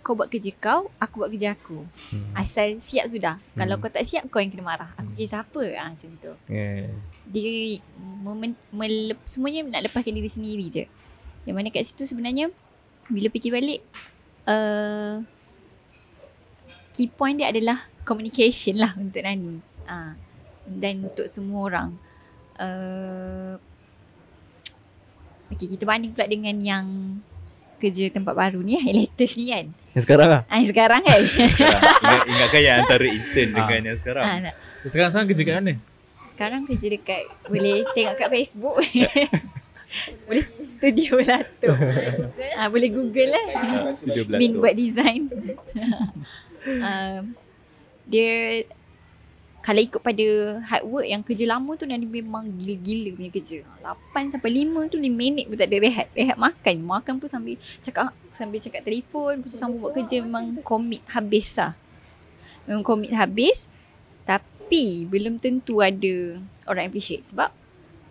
kau 0.02 0.18
buat 0.18 0.26
kerja 0.26 0.50
kau, 0.58 0.90
aku 0.98 1.14
buat 1.22 1.30
kerja 1.30 1.54
aku. 1.54 1.86
Hmm. 2.10 2.32
Asal 2.34 2.82
siap 2.82 3.06
sudah. 3.06 3.38
Kalau 3.54 3.78
Hmm. 3.78 3.82
kau 3.84 3.92
tak 3.92 4.02
siap, 4.02 4.26
kau 4.28 4.42
yang 4.42 4.50
kena 4.50 4.66
marah. 4.66 4.90
Aku 4.98 5.14
kerja 5.14 5.38
siapa? 5.38 5.62
Ah, 5.78 5.88
macam 5.92 6.10
tu 6.18 6.32
Yeah. 6.50 6.90
dia 7.30 7.78
memen, 7.96 8.58
melep, 8.74 9.20
semuanya 9.24 9.62
nak 9.68 9.86
lepaskan 9.86 10.12
diri 10.18 10.28
sendiri 10.28 10.66
je. 10.68 10.84
Yang 11.46 11.54
mana 11.54 11.68
kat 11.70 11.84
situ 11.86 12.04
sebenarnya 12.04 12.50
bila 13.10 13.30
fikir 13.30 13.50
balik 13.54 13.80
uh, 14.46 15.22
key 16.92 17.08
point 17.08 17.38
dia 17.38 17.50
adalah 17.50 17.86
communication 18.02 18.78
lah 18.78 18.94
untuk 18.98 19.22
Nani. 19.22 19.62
Ah 19.86 20.14
dan 20.64 21.06
untuk 21.06 21.26
semua 21.26 21.60
orang. 21.64 21.88
Uh, 22.54 23.56
okay, 25.48 25.66
kita 25.66 25.82
banding 25.82 26.10
pula 26.10 26.24
dengan 26.24 26.56
yang 26.56 26.86
kerja 27.76 28.06
tempat 28.08 28.32
baru 28.32 28.60
ni, 28.60 28.76
yang 28.76 28.86
latest 28.88 29.34
ni 29.34 29.48
kan. 29.48 29.66
Yang 29.92 30.02
sekarang 30.06 30.28
lah. 30.28 30.42
Ah, 30.46 30.56
yang 30.56 30.70
sekarang 30.70 31.00
kan. 31.02 31.20
Sekarang, 31.52 31.82
ingat, 32.00 32.22
ingatkan 32.26 32.60
yang 32.62 32.76
antara 32.80 33.06
intern 33.06 33.48
Ah. 33.48 33.56
dengan 33.58 33.80
yang 33.82 33.98
sekarang. 33.98 34.24
ah, 34.24 34.36
nak- 34.40 34.56
sekarang-sekarang 34.82 35.28
kerja 35.28 35.42
kat 35.42 35.54
mana 35.56 35.74
Sekarang 36.24 36.60
kerja 36.64 36.86
dekat 36.88 37.22
Boleh 37.44 37.84
tengok 37.92 38.14
kat 38.16 38.28
Facebook 38.32 38.76
Boleh 40.26 40.42
studio 40.64 41.10
belato 41.14 41.70
ah, 42.58 42.66
Boleh 42.66 42.88
google 42.88 43.30
lah 43.30 43.46
Ah, 43.52 43.92
Studio. 43.92 44.24
Min 44.32 44.56
buat 44.56 44.72
design 44.72 45.28
um, 46.64 47.22
Dia 48.04 48.64
Kalau 49.62 49.78
ikut 49.78 50.02
pada 50.02 50.26
hard 50.66 50.84
work 50.90 51.06
Yang 51.06 51.22
kerja 51.30 51.44
lama 51.54 51.70
tu 51.78 51.86
Nanti 51.86 52.06
memang 52.06 52.50
gila-gila 52.58 53.10
punya 53.14 53.30
kerja. 53.30 53.58
8 53.62 54.34
sampai 54.34 54.50
5 54.66 54.90
tu 54.90 54.98
5 54.98 55.06
minit 55.08 55.46
pun 55.46 55.56
tak 55.56 55.70
ada 55.70 55.78
rehat. 55.78 56.06
Rehat 56.12 56.36
makan. 56.36 56.74
Makan 56.82 57.14
pun 57.22 57.28
sambil 57.30 57.56
cakap 57.80 58.10
Sambil 58.34 58.58
cakap 58.58 58.82
telefon 58.82 59.40
Lepas 59.40 59.50
tu 59.54 59.58
sambung 59.58 59.80
buat 59.86 59.94
kerja 59.94 60.20
Memang 60.22 60.58
commit 60.66 61.02
habis 61.08 61.54
lah. 61.56 61.72
Memang 62.66 62.82
commit 62.82 63.14
habis. 63.14 63.70
Tapi 64.26 65.06
Belum 65.06 65.38
tentu 65.38 65.78
ada 65.78 66.42
Orang 66.66 66.90
appreciate 66.90 67.22
Sebab 67.30 67.54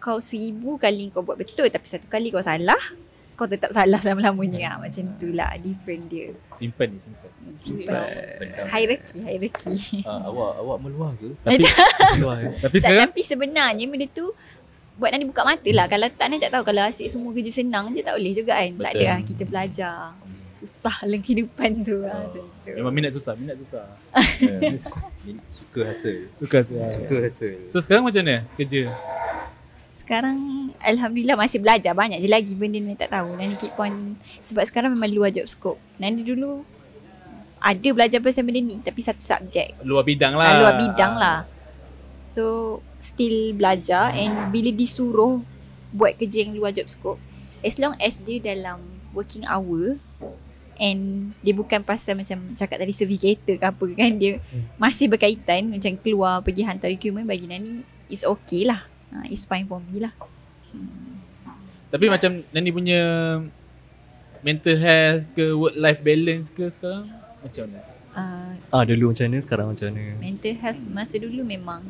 Kau 0.02 0.18
seribu 0.24 0.80
kali 0.82 1.14
kau 1.14 1.22
buat 1.22 1.38
betul 1.38 1.70
Tapi 1.70 1.86
satu 1.86 2.08
kali 2.10 2.34
kau 2.34 2.42
salah 2.42 2.80
Kau 3.42 3.50
tetap 3.50 3.74
salah 3.74 3.98
selama-lamanya 3.98 4.78
hmm. 4.78 4.82
Macam 4.86 5.04
tu 5.18 5.34
lah 5.34 5.58
Different 5.58 6.04
dia. 6.06 6.30
Simpan 6.54 6.94
ni 6.94 7.02
simpan 7.02 7.30
Simpan 7.58 8.06
Pendam. 8.38 8.66
Hierarchy 8.70 9.18
Hierarchy 9.20 10.06
Ah, 10.06 10.22
awak 10.24 10.62
awak 10.62 10.78
meluah 10.78 11.12
ke? 11.18 11.34
tapi 11.42 11.66
tapi 12.62 12.78
tak, 12.78 12.86
sekarang 12.86 13.10
Tapi 13.10 13.22
sebenarnya 13.26 13.86
benda 13.90 14.06
tu 14.08 14.30
Buat 14.94 15.10
Nani 15.10 15.26
buka 15.26 15.42
mata 15.42 15.66
lah. 15.66 15.90
Kalau 15.90 16.06
tak 16.08 16.30
Nani 16.30 16.38
tak 16.38 16.54
tahu. 16.54 16.64
Kalau 16.64 16.82
asyik 16.86 17.10
semua 17.10 17.34
kerja 17.34 17.50
senang 17.52 17.90
je 17.90 18.06
Tak 18.06 18.14
boleh 18.14 18.34
juga 18.38 18.54
kan? 18.54 18.70
Tak 18.70 18.78
Betul. 18.78 18.94
ada 18.94 19.06
lah 19.08 19.20
Kita 19.26 19.44
belajar. 19.44 19.98
Susah 20.54 20.96
dalam 21.02 21.20
kehidupan 21.20 21.70
tu. 21.82 22.06
Lah 22.06 22.22
Macam 22.22 22.46
tu. 22.46 22.70
Memang 22.70 22.94
minat 22.94 23.12
susah 23.12 23.34
minat 23.34 23.58
susah. 23.58 23.82
Yeah. 24.38 24.78
Min- 25.22 25.42
Suka 25.50 25.82
hasil. 25.88 26.30
suka 26.36 26.58
Suka 26.62 27.16
hasil. 27.20 27.54
so 27.70 27.78
sekarang 27.78 28.02
macam 28.02 28.22
mana 28.22 28.46
kerja 28.54 28.90
Sekarang 30.02 30.38
Alhamdulillah 30.82 31.38
masih 31.38 31.62
belajar 31.62 31.94
Banyak 31.94 32.18
je 32.18 32.30
lagi 32.30 32.58
benda 32.58 32.82
Nani 32.82 32.98
tak 32.98 33.14
tahu 33.14 33.38
Nani 33.38 33.54
keep 33.54 33.78
on 33.78 34.18
Sebab 34.42 34.66
sekarang 34.66 34.98
memang 34.98 35.14
luar 35.14 35.30
job 35.30 35.46
scope 35.46 35.78
Nani 36.02 36.26
dulu 36.26 36.66
Ada 37.62 37.94
belajar 37.94 38.18
pasal 38.18 38.50
benda 38.50 38.58
ni 38.66 38.82
Tapi 38.82 39.00
satu 39.06 39.22
subjek 39.22 39.78
luar 39.86 40.02
bidang 40.02 40.34
lah 40.34 40.50
lah. 40.50 40.60
luar 40.60 40.74
bidang 40.82 41.14
lah. 41.16 41.38
So 42.32 42.80
still 43.04 43.52
belajar 43.58 44.16
and 44.16 44.54
bila 44.56 44.72
disuruh 44.72 45.44
buat 45.92 46.16
kerja 46.16 46.48
yang 46.48 46.56
luar 46.56 46.72
job 46.72 46.88
scope, 46.88 47.20
as 47.60 47.76
long 47.76 48.00
as 48.00 48.24
dia 48.24 48.40
dalam 48.40 48.80
working 49.12 49.44
hour 49.44 50.00
and 50.80 51.36
dia 51.44 51.52
bukan 51.52 51.84
pasal 51.84 52.16
macam 52.16 52.56
cakap 52.56 52.80
tadi 52.80 52.96
certificator 52.96 53.60
ke 53.60 53.66
apa 53.68 53.86
kan 54.00 54.16
dia 54.16 54.40
masih 54.80 55.12
berkaitan 55.12 55.68
macam 55.68 55.94
keluar 56.00 56.40
pergi 56.40 56.64
hantar 56.64 56.88
dokumen 56.90 57.28
bagi 57.28 57.52
Nani 57.52 57.84
is 58.08 58.24
okay 58.24 58.64
lah. 58.64 58.88
Ha, 59.12 59.28
it's 59.28 59.44
fine 59.44 59.68
for 59.68 59.84
me 59.84 60.04
lah. 60.04 60.14
Tapi 61.92 62.08
macam 62.08 62.42
Nani 62.56 62.70
punya 62.72 63.02
mental 64.40 64.76
health 64.80 65.24
ke 65.36 65.52
work 65.54 65.76
life 65.76 66.02
balance 66.02 66.48
ke 66.50 66.64
sekarang 66.72 67.06
macam 67.44 67.64
mana? 67.68 67.82
Uh, 68.12 68.52
Ah 68.72 68.84
dulu 68.84 69.12
macam 69.12 69.28
mana 69.28 69.40
sekarang 69.44 69.68
macam 69.72 69.86
mana? 69.92 70.20
mental 70.20 70.56
health 70.56 70.82
masa 70.88 71.16
dulu 71.20 71.44
memang 71.44 71.84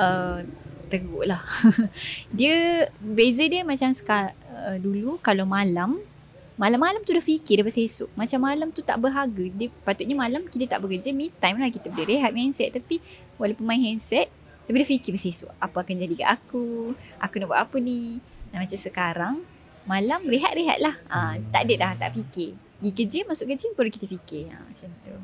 uh, 0.00 0.40
teruk 0.88 1.24
lah. 1.28 1.44
dia 2.38 2.88
beza 3.00 3.44
dia 3.44 3.60
macam 3.64 3.92
seka, 3.92 4.32
uh, 4.52 4.76
dulu 4.80 5.20
kalau 5.20 5.44
malam 5.44 6.00
Malam-malam 6.54 7.02
tu 7.02 7.10
dah 7.10 7.24
fikir 7.24 7.58
dah 7.58 7.66
pasal 7.66 7.82
esok. 7.82 8.10
Macam 8.14 8.38
malam 8.46 8.70
tu 8.70 8.78
tak 8.78 8.94
berharga. 9.02 9.44
Dia, 9.58 9.74
patutnya 9.82 10.14
malam 10.14 10.46
kita 10.46 10.70
tak 10.70 10.86
bekerja. 10.86 11.10
Me 11.10 11.26
time 11.42 11.58
lah 11.58 11.66
kita 11.66 11.90
boleh 11.90 12.14
rehat 12.14 12.30
main 12.30 12.54
handset. 12.54 12.70
Tapi 12.70 13.02
walaupun 13.42 13.66
main 13.66 13.82
handset. 13.82 14.30
Tapi 14.64 14.76
dia 14.80 14.88
fikir 14.88 15.10
pasal 15.12 15.30
esok. 15.30 15.50
Apa 15.60 15.76
akan 15.84 15.94
jadi 16.00 16.14
kat 16.16 16.28
aku. 16.40 16.96
Aku 17.20 17.34
nak 17.36 17.48
buat 17.52 17.60
apa 17.64 17.76
ni. 17.80 18.18
Dan 18.48 18.64
macam 18.64 18.78
sekarang. 18.80 19.34
Malam 19.84 20.20
rehat-rehat 20.24 20.78
lah. 20.80 20.96
Ha, 21.12 21.36
tak 21.52 21.68
ada 21.68 21.74
dah. 21.76 21.92
Tak 22.00 22.16
fikir. 22.16 22.56
Pergi 22.80 22.90
kerja, 22.92 23.18
masuk 23.28 23.46
kerja 23.48 23.68
baru 23.76 23.90
kita 23.92 24.06
fikir. 24.08 24.48
Ha, 24.48 24.58
macam 24.64 24.88
tu. 24.88 25.16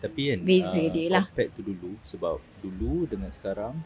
Tapi 0.00 0.32
kan 0.32 0.38
Beza 0.42 0.80
ah, 0.80 0.88
dia 0.88 1.06
lah. 1.12 1.24
Compared 1.28 1.52
to 1.52 1.60
dulu 1.60 1.92
Sebab 2.08 2.40
dulu 2.64 3.04
dengan 3.04 3.28
sekarang 3.28 3.76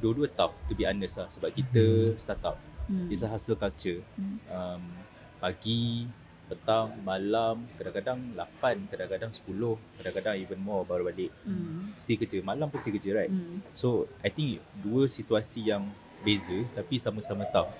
Dua-dua 0.00 0.24
tough 0.32 0.56
To 0.64 0.72
be 0.72 0.88
honest 0.88 1.20
lah 1.20 1.28
Sebab 1.28 1.52
kita 1.52 2.16
startup 2.16 2.56
Hmm. 2.82 3.06
It's 3.14 3.22
a 3.22 3.30
hustle 3.30 3.54
culture 3.54 4.02
Hmm. 4.18 4.42
um, 4.50 4.82
Pagi 5.38 6.08
Petang 6.54 6.92
Malam 7.00 7.64
Kadang-kadang 7.74 8.18
8 8.36 8.84
Kadang-kadang 8.86 9.32
10 9.32 9.48
Kadang-kadang 9.96 10.34
even 10.36 10.60
more 10.60 10.84
Baru 10.84 11.02
balik. 11.02 11.32
Hmm. 11.42 11.96
Still 11.96 12.16
kerja. 12.16 12.38
Malam 12.40 12.68
pun 12.68 12.76
still 12.76 12.92
kerja 12.92 13.16
right? 13.16 13.28
Hmm. 13.28 13.64
So 13.72 14.04
I 14.20 14.28
think 14.28 14.60
Dua 14.76 15.08
situasi 15.08 15.64
yang 15.64 15.88
Beza 16.20 16.60
Tapi 16.70 16.96
sama-sama 16.96 17.48
tough. 17.48 17.72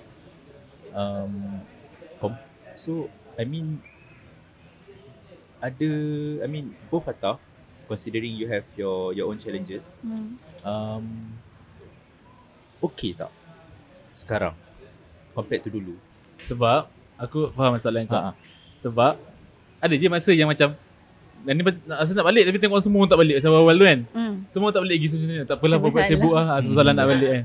Um, 0.89 1.61
com- 2.17 2.41
So 2.73 3.07
I 3.33 3.45
mean 3.45 3.77
Ada 5.59 5.89
I 6.41 6.47
mean 6.47 6.73
Both 6.87 7.07
are 7.07 7.15
tough 7.15 7.41
Considering 7.85 8.33
you 8.33 8.47
have 8.47 8.65
your 8.73 9.11
Your 9.11 9.29
own 9.29 9.37
challenges. 9.37 9.93
Hmm. 10.01 10.41
um, 10.61 11.05
Okay 12.81 13.13
tak 13.13 13.29
Sekarang 14.13 14.57
Compared 15.31 15.61
to 15.61 15.69
dulu? 15.69 15.95
Sebab 16.39 16.85
aku 17.15 17.47
faham 17.49 17.73
masalah 17.73 17.97
yang 17.97 18.09
Ha, 18.09 18.19
macam 18.19 18.35
Sebab 18.83 19.15
ada 19.79 19.93
je 19.93 20.07
masa 20.07 20.31
yang 20.31 20.47
macam 20.47 20.75
dan 21.43 21.53
ni 21.53 21.63
rasa 21.85 22.11
nak 22.13 22.23
balik 22.23 22.47
tapi 22.47 22.55
tengok 22.55 22.79
semua 22.79 22.99
orang 22.99 23.11
tak 23.11 23.19
balik 23.19 23.35
macam 23.37 23.51
awal 23.53 23.75
tu 23.75 23.83
kan. 23.83 23.99
Hmm. 24.11 24.33
Semua 24.47 24.69
tak 24.69 24.79
balik 24.79 24.95
lagi 24.95 25.07
sebenarnya. 25.09 25.43
Tak 25.43 25.55
apalah 25.57 25.77
Sebab 25.77 25.89
buat 25.89 26.03
sibuk 26.05 26.33
lah. 26.33 26.55
Sebab 26.59 26.73
salah 26.73 26.93
nak 26.93 27.05
balik 27.05 27.29
kan. 27.29 27.43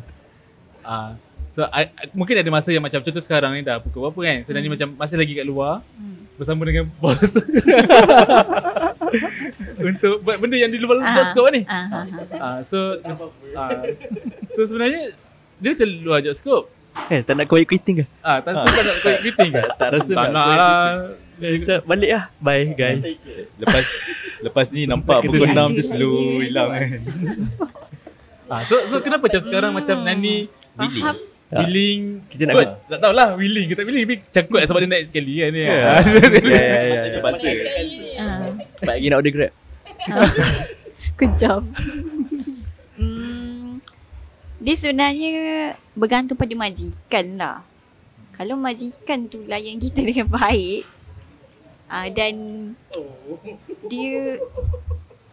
Ah, 0.80 1.10
so 1.48 1.66
I, 1.68 1.90
I- 1.90 2.10
mungkin 2.12 2.34
ada 2.34 2.46
masa 2.48 2.70
yang 2.70 2.80
macam 2.80 2.98
contoh 2.98 3.18
sekarang 3.18 3.52
ni 3.52 3.62
dah 3.62 3.78
pukul 3.78 4.06
berapa 4.06 4.20
kan. 4.20 4.38
Sedang 4.44 4.62
ni 4.62 4.70
macam 4.70 4.94
masih 4.94 5.16
lagi 5.16 5.34
kat 5.34 5.42
luar 5.42 5.82
Hmm. 5.94 6.30
bersama 6.34 6.62
dengan 6.62 6.86
bos. 6.94 7.18
Untuk 9.80 10.22
buat 10.22 10.36
benda 10.38 10.56
yang 10.56 10.70
di 10.70 10.78
luar 10.78 10.98
Ah. 11.00 11.14
job 11.14 11.26
scope 11.28 11.50
ni. 11.50 11.62
Ah, 11.64 11.86
ah, 11.88 12.04
ah. 12.04 12.38
Ah, 12.38 12.58
so 12.62 12.78
ah, 13.54 13.82
so 14.52 14.60
sebenarnya 14.64 15.14
dia 15.58 15.74
macam 15.74 15.88
luar 16.02 16.18
job 16.20 16.34
scope. 16.34 16.66
Eh 17.10 17.20
tak 17.20 17.34
nak 17.34 17.46
quiet 17.46 17.66
quitting 17.66 18.02
ke? 18.02 18.04
Ah, 18.20 18.38
tak 18.38 18.58
sempat 18.58 18.82
nak 18.84 18.96
quiet 19.00 19.18
quitting 19.22 19.50
ke? 19.52 19.62
Tak 19.80 19.88
rasa 19.92 20.12
Tak 20.12 20.24
nak 20.24 20.32
nak 20.32 20.44
quiet 20.44 20.58
lah. 20.58 20.86
Macam 21.38 21.78
balik 21.86 22.10
lah. 22.10 22.24
Bye 22.42 22.74
guys. 22.74 23.02
Lepas 23.58 23.84
Lepas 24.42 24.66
ni 24.74 24.86
nampak 24.86 25.22
Kita 25.22 25.30
Pukul 25.30 25.50
ada 25.50 25.66
6 25.70 25.78
tu 25.78 25.82
slow. 25.86 26.18
Hilang 26.42 26.68
kan 26.74 26.90
Ah, 28.48 28.64
so 28.64 28.80
so 28.88 29.04
kenapa 29.04 29.28
macam 29.28 29.42
sekarang 29.44 29.76
macam 29.76 30.00
Nani 30.00 30.48
Billy 30.72 31.00
Faham. 31.04 31.16
Tak. 31.48 31.64
willing. 31.64 32.00
Kita 32.28 32.42
nak 32.44 32.54
kot, 32.60 32.68
tak 32.92 32.98
tahulah 33.00 33.28
willing 33.36 33.66
ke 33.68 33.74
tak 33.76 33.84
willing. 33.88 34.04
Tapi 34.04 34.16
cakut 34.32 34.60
sebab 34.68 34.80
dia 34.84 34.88
naik 34.88 35.04
sekali 35.12 35.32
kan 35.40 35.48
ni. 35.52 35.60
Ya. 35.64 35.72
Ah. 35.72 36.00
ya 36.04 36.60
ya 36.60 36.80
ya 36.80 37.00
Terpaksa. 37.12 37.48
Ah. 37.48 37.56
Sebab 38.80 38.92
lagi 38.96 39.06
nak 39.08 39.18
order 39.20 39.32
grab. 39.32 39.52
Kejam. 41.20 41.62
hmm, 43.00 43.80
dia 44.60 44.74
sebenarnya 44.76 45.32
bergantung 45.96 46.36
pada 46.36 46.52
majikan 46.52 47.26
lah. 47.36 47.56
Kalau 48.36 48.56
majikan 48.56 49.28
tu 49.28 49.44
layan 49.48 49.80
kita 49.80 50.04
dengan 50.04 50.28
baik 50.28 50.97
uh, 51.88 52.08
dan 52.12 52.34
dia 53.88 54.40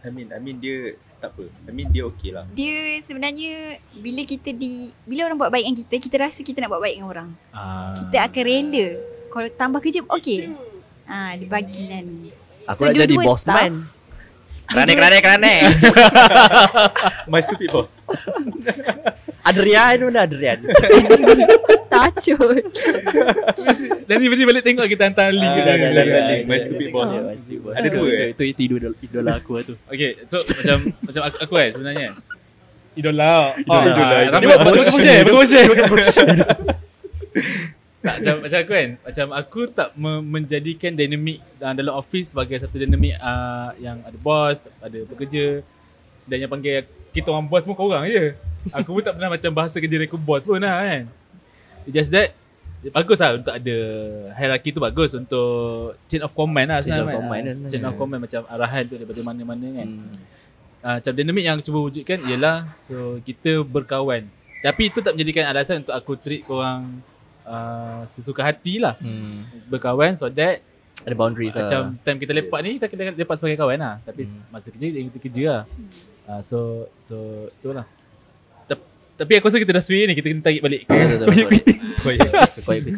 I 0.05 0.09
mean 0.09 0.29
I 0.31 0.39
mean 0.39 0.57
dia 0.59 0.95
Tak 1.15 1.31
apa 1.31 1.47
I 1.47 1.71
mean 1.71 1.89
dia 1.89 2.03
okay 2.05 2.29
lah 2.35 2.43
dia 2.51 2.99
sebenarnya 3.01 3.79
bila 3.97 4.21
kita 4.27 4.51
di 4.51 4.91
bila 5.07 5.31
orang 5.31 5.39
buat 5.39 5.49
baik 5.49 5.63
dengan 5.63 5.79
kita 5.81 5.95
kita 5.97 6.15
rasa 6.21 6.39
kita 6.43 6.59
nak 6.59 6.75
buat 6.75 6.83
baik 6.83 6.95
dengan 6.99 7.09
orang. 7.09 7.29
Ah. 7.55 7.95
Kita 7.95 8.29
akan 8.29 8.43
rela. 8.43 8.87
Kalau 9.31 9.47
tambah 9.55 9.79
kerja 9.79 10.03
okey. 10.05 10.53
Ah 11.07 11.33
dia 11.39 11.47
bagi 11.47 11.87
Nani. 11.87 12.29
Aku 12.67 12.81
nak 12.85 12.99
jadi 12.99 13.15
boss 13.15 13.47
tough. 13.47 13.55
man 13.55 13.73
Kerane 14.65 14.93
kerane 14.97 15.17
kerane 15.21 15.55
My 17.31 17.41
stupid 17.41 17.69
boss 17.69 18.09
Adrian 19.45 19.97
mana 20.03 20.25
Adrian 20.25 20.58
Tacut. 21.91 22.65
Dan 24.03 24.15
ni 24.17 24.27
balik 24.27 24.63
tengok 24.63 24.86
kita 24.86 25.05
hantar 25.05 25.29
link 25.29 25.45
Ah, 25.45 25.55
ke 25.55 25.62
Ah, 25.63 25.91
link. 26.27 26.43
My 26.43 26.51
okay, 26.51 26.65
stupid 26.65 26.88
boss. 26.89 27.13
Ada 27.71 27.88
dua, 27.88 28.08
eh? 28.10 28.29
Itu 28.34 28.43
itu 28.43 28.62
idola, 28.65 28.89
idola 28.99 29.31
aku 29.38 29.51
lah 29.53 29.63
tu 29.63 29.75
Okay, 29.88 30.17
so 30.25 30.41
macam 30.41 30.77
macam 30.99 31.21
aku, 31.23 31.38
aku 31.39 31.53
kan 31.53 31.69
sebenarnya. 31.71 32.08
Idola. 32.95 33.53
Idola, 33.55 33.91
Oh, 33.91 34.01
ah. 34.01 34.23
Ramai 34.29 34.45
sebab 34.49 34.65
buat 34.65 34.88
share, 34.88 35.23
share, 35.45 35.67
dia 35.69 36.05
share. 36.05 36.39
Tak, 37.99 38.15
macam, 38.21 38.36
macam 38.39 38.60
aku 38.60 38.71
kan 38.71 38.89
Macam 39.01 39.27
aku 39.34 39.60
tak 39.67 39.89
me- 39.93 40.21
menjadikan 40.23 40.91
dinamik 40.93 41.41
uh, 41.58 41.73
dalam 41.73 41.93
office 41.95 42.31
sebagai 42.31 42.58
satu 42.58 42.77
dinamik 42.77 43.17
uh, 43.17 43.73
yang 43.77 43.97
ada 43.99 44.15
bos, 44.15 44.69
ada 44.77 44.99
pekerja 45.05 45.65
dan 46.23 46.38
yang 46.39 46.49
panggil 46.49 46.81
kita 47.12 47.29
orang 47.29 47.45
bos 47.45 47.62
pun 47.62 47.73
kau 47.73 47.88
orang 47.88 48.05
je. 48.08 48.34
Aku 48.73 48.89
pun 48.91 49.01
tak 49.01 49.13
pernah 49.13 49.30
macam 49.30 49.51
bahasa 49.51 49.78
kerja 49.78 49.95
aku 50.01 50.17
bos 50.17 50.41
pun 50.41 50.58
lah 50.58 50.82
kan. 50.82 51.04
Just 51.86 52.10
that 52.10 52.34
bagus 52.86 53.17
lah 53.17 53.34
untuk 53.34 53.49
ada 53.49 53.75
hierarchy 54.34 54.69
tu 54.69 54.78
bagus 54.78 55.13
untuk 55.13 55.49
chain 56.06 56.21
of 56.21 56.30
command 56.32 56.69
lah 56.69 56.80
Chain 56.80 56.93
of 56.93 57.01
sebenarnya. 57.01 57.17
command 57.17 57.41
Ah, 57.41 57.45
lah 57.45 57.54
chain 57.54 57.65
of 57.65 57.69
sebenarnya. 57.71 57.97
command 57.97 58.21
macam 58.21 58.41
arahan 58.47 58.84
tu 58.84 58.93
daripada 58.95 59.21
mana-mana 59.21 59.67
kan. 59.71 59.88
Hmm. 59.89 60.17
Uh, 60.80 60.95
macam 60.95 61.13
dinamik 61.13 61.43
yang 61.43 61.58
cuba 61.60 61.80
wujudkan 61.80 62.19
ialah 62.23 62.58
so 62.78 62.95
kita 63.21 63.62
berkawan. 63.62 64.30
Tapi 64.62 64.82
itu 64.88 65.01
tak 65.01 65.13
menjadikan 65.13 65.45
alasan 65.45 65.82
untuk 65.82 65.93
aku 65.93 66.13
treat 66.15 66.41
korang 66.41 67.01
uh, 67.41 68.01
sesuka 68.06 68.41
hati 68.41 68.78
lah. 68.78 68.97
Hmm. 68.97 69.45
Berkawan 69.65 70.13
so 70.13 70.25
that 70.28 70.62
Ada 71.01 71.13
boundaries 71.13 71.54
lah 71.54 71.65
macam 71.65 71.82
time 72.01 72.17
kita 72.17 72.32
lepak 72.34 72.60
ni 72.62 72.69
kita 72.78 72.86
kena 72.88 73.13
lepak 73.13 73.36
sebagai 73.36 73.58
kawan 73.60 73.78
lah. 73.78 73.95
Tapi 74.01 74.25
Hmm. 74.25 74.41
masa 74.47 74.69
kerja 74.69 74.88
kita 74.89 75.17
kerja 75.19 75.43
lah. 75.43 75.63
Uh, 76.25 76.41
so 76.41 76.58
so 76.97 77.17
itulah. 77.51 77.86
Tapi 79.15 79.32
aku 79.34 79.45
rasa 79.47 79.58
kita 79.58 79.71
dah 79.71 79.82
sway 79.82 80.04
ni 80.04 80.13
kita 80.13 80.28
kena 80.28 80.41
tarik 80.41 80.60
balik. 80.60 80.82
Quiet 80.86 81.19
quitting. 81.47 81.80
Quiet 81.97 82.30
quitting 82.62 82.95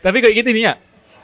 Tapi 0.00 0.16
quiet 0.18 0.34
kita 0.36 0.48
ni 0.50 0.62
lah. 0.62 0.76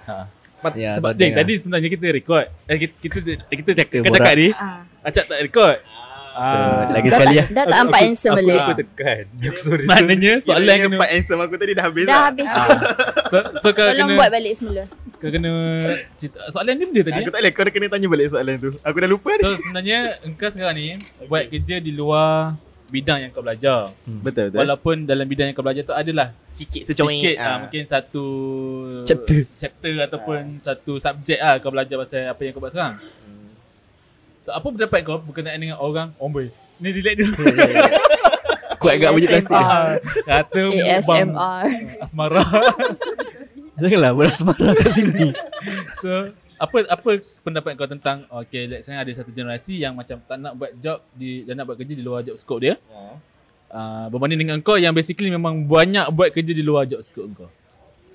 Ha. 0.06 0.14
Pat- 0.56 0.74
Ya, 0.74 0.96
sebab 0.96 1.12
dengar. 1.12 1.42
tadi 1.42 1.52
sebenarnya 1.58 1.88
kita 1.90 2.06
record. 2.08 2.46
Eh, 2.64 2.76
kita 2.78 2.94
kita 2.96 3.16
kita 3.44 3.70
cakap, 3.74 3.90
Kita 3.92 4.02
kita 4.02 4.10
cakap 4.12 4.24
borak. 4.24 4.34
ni. 4.36 4.48
Ah. 4.52 4.80
Acak 5.02 5.24
tak 5.26 5.38
record. 5.40 5.78
So, 6.36 6.36
Ah, 6.36 6.84
lagi 6.92 7.08
sekali 7.08 7.32
lah 7.34 7.46
Dah 7.48 7.64
tak 7.64 7.78
nampak 7.80 8.00
handsome 8.04 8.28
Aku 8.28 8.40
balik. 8.44 8.56
lupa 8.60 8.72
tekan 8.76 9.24
Aku 9.48 9.56
sorry 9.56 9.84
maknanya 9.88 10.32
soalan 10.44 10.74
kena 10.76 10.96
part 11.00 11.08
handsome 11.08 11.40
aku 11.40 11.54
tadi 11.56 11.72
dah 11.72 11.84
habis 11.88 12.04
Dah 12.04 12.12
lah 12.12 12.22
habis. 12.28 12.48
so, 13.32 13.36
so 13.56 13.68
kau 13.72 13.88
Tolong 13.88 13.96
kena 14.04 14.20
buat 14.20 14.30
balik 14.30 14.52
semula. 14.52 14.84
kau 15.16 15.30
kena 15.32 15.50
cerita, 16.12 16.36
soalan 16.52 16.76
dia 16.76 16.86
benda 16.86 17.02
tadi. 17.08 17.16
Aku 17.16 17.22
eh? 17.22 17.32
tak 17.32 17.40
boleh 17.40 17.52
Kau 17.56 17.64
kena 17.64 17.86
tanya 17.88 18.06
balik 18.06 18.26
soalan 18.28 18.54
tu 18.60 18.68
Aku 18.76 18.96
dah 19.00 19.08
lupa 19.08 19.30
ni 19.32 19.42
So 19.42 19.50
sebenarnya 19.56 19.98
engkau 20.20 20.48
sekarang 20.52 20.74
ni 20.76 20.86
buat 21.24 21.44
kerja 21.48 21.76
di 21.78 21.92
luar 21.96 22.52
bidang 22.86 23.18
yang 23.18 23.30
kau 23.30 23.40
belajar. 23.40 23.90
Betul 24.04 24.48
betul 24.48 24.58
Walaupun 24.58 24.96
dalam 25.02 25.24
bidang 25.24 25.46
yang 25.46 25.54
kau 25.54 25.60
belajar 25.60 25.82
tu 25.82 25.90
adalah 25.90 26.30
Sikit 26.46 26.86
sikit 26.86 27.36
ah. 27.36 27.58
mungkin 27.60 27.82
satu 27.82 28.24
Chapter. 29.02 29.42
chapter 29.54 29.92
ataupun 30.00 30.56
satu 30.56 30.96
subjek 30.96 31.38
ah 31.38 31.56
kau 31.56 31.68
belajar 31.68 31.96
pasal 31.96 32.26
apa 32.26 32.40
yang 32.40 32.50
kau 32.50 32.60
buat 32.60 32.70
sekarang. 32.70 32.96
So 34.40 34.50
apa 34.50 34.62
pendapat 34.64 35.00
kau 35.02 35.18
berkenaan 35.18 35.58
dengan 35.58 35.76
orang 35.76 36.14
omboy? 36.16 36.48
Ni 36.76 36.90
relax 36.90 37.16
dulu. 37.16 37.34
Kuat 38.76 38.92
agak 38.96 39.10
bunyi 39.10 39.26
plastik 39.26 39.56
Ah, 39.56 39.96
Kata 40.22 40.62
bang 40.70 40.94
ASMR. 40.94 41.26
asmara. 41.98 42.42
Janganlah 43.76 44.12
beras 44.12 44.40
marah 44.40 44.72
kat 44.72 44.88
sini 44.90 45.36
So 45.98 46.32
apa 46.56 46.76
apa 46.86 47.10
pendapat 47.40 47.72
kau 47.74 47.84
tentang 47.86 48.24
okay 48.28 48.64
let's 48.64 48.84
say 48.84 48.94
ada 48.94 49.08
satu 49.08 49.28
generasi 49.28 49.76
yang 49.76 49.92
macam 49.92 50.16
tak 50.18 50.36
nak 50.36 50.52
buat 50.52 50.72
job 50.74 51.04
di 51.12 51.42
dan 51.42 51.56
nak 51.56 51.66
buat 51.66 51.76
kerja 51.76 51.92
di 51.92 52.00
luar 52.00 52.20
job 52.22 52.34
scope 52.34 52.60
dia. 52.60 52.74
Uh, 53.66 54.06
berbanding 54.08 54.40
dengan 54.40 54.58
kau 54.58 54.74
yang 54.74 54.90
basically 54.90 55.26
memang 55.26 55.60
banyak 55.60 56.06
buat 56.08 56.30
kerja 56.30 56.50
di 56.50 56.62
luar 56.62 56.86
job 56.86 57.00
scope 57.00 57.28
kau. 57.36 57.50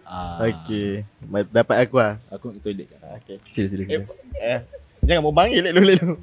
Ah, 0.04 0.44
Okay 0.44 1.08
Ma- 1.24 1.46
Dapat 1.46 1.88
aku 1.88 1.96
lah 1.96 2.20
Aku 2.28 2.52
nak 2.52 2.60
toilet 2.60 2.84
kan. 2.86 3.00
Okay 3.16 3.38
Sila 3.48 3.68
sila 3.70 3.84
Eh, 3.86 4.02
sila. 4.02 4.04
eh, 4.36 4.60
Jangan 5.02 5.22
mau 5.22 5.32
bangil 5.32 5.62
lek 5.62 5.72
lek 5.72 5.84
lu. 5.98 6.20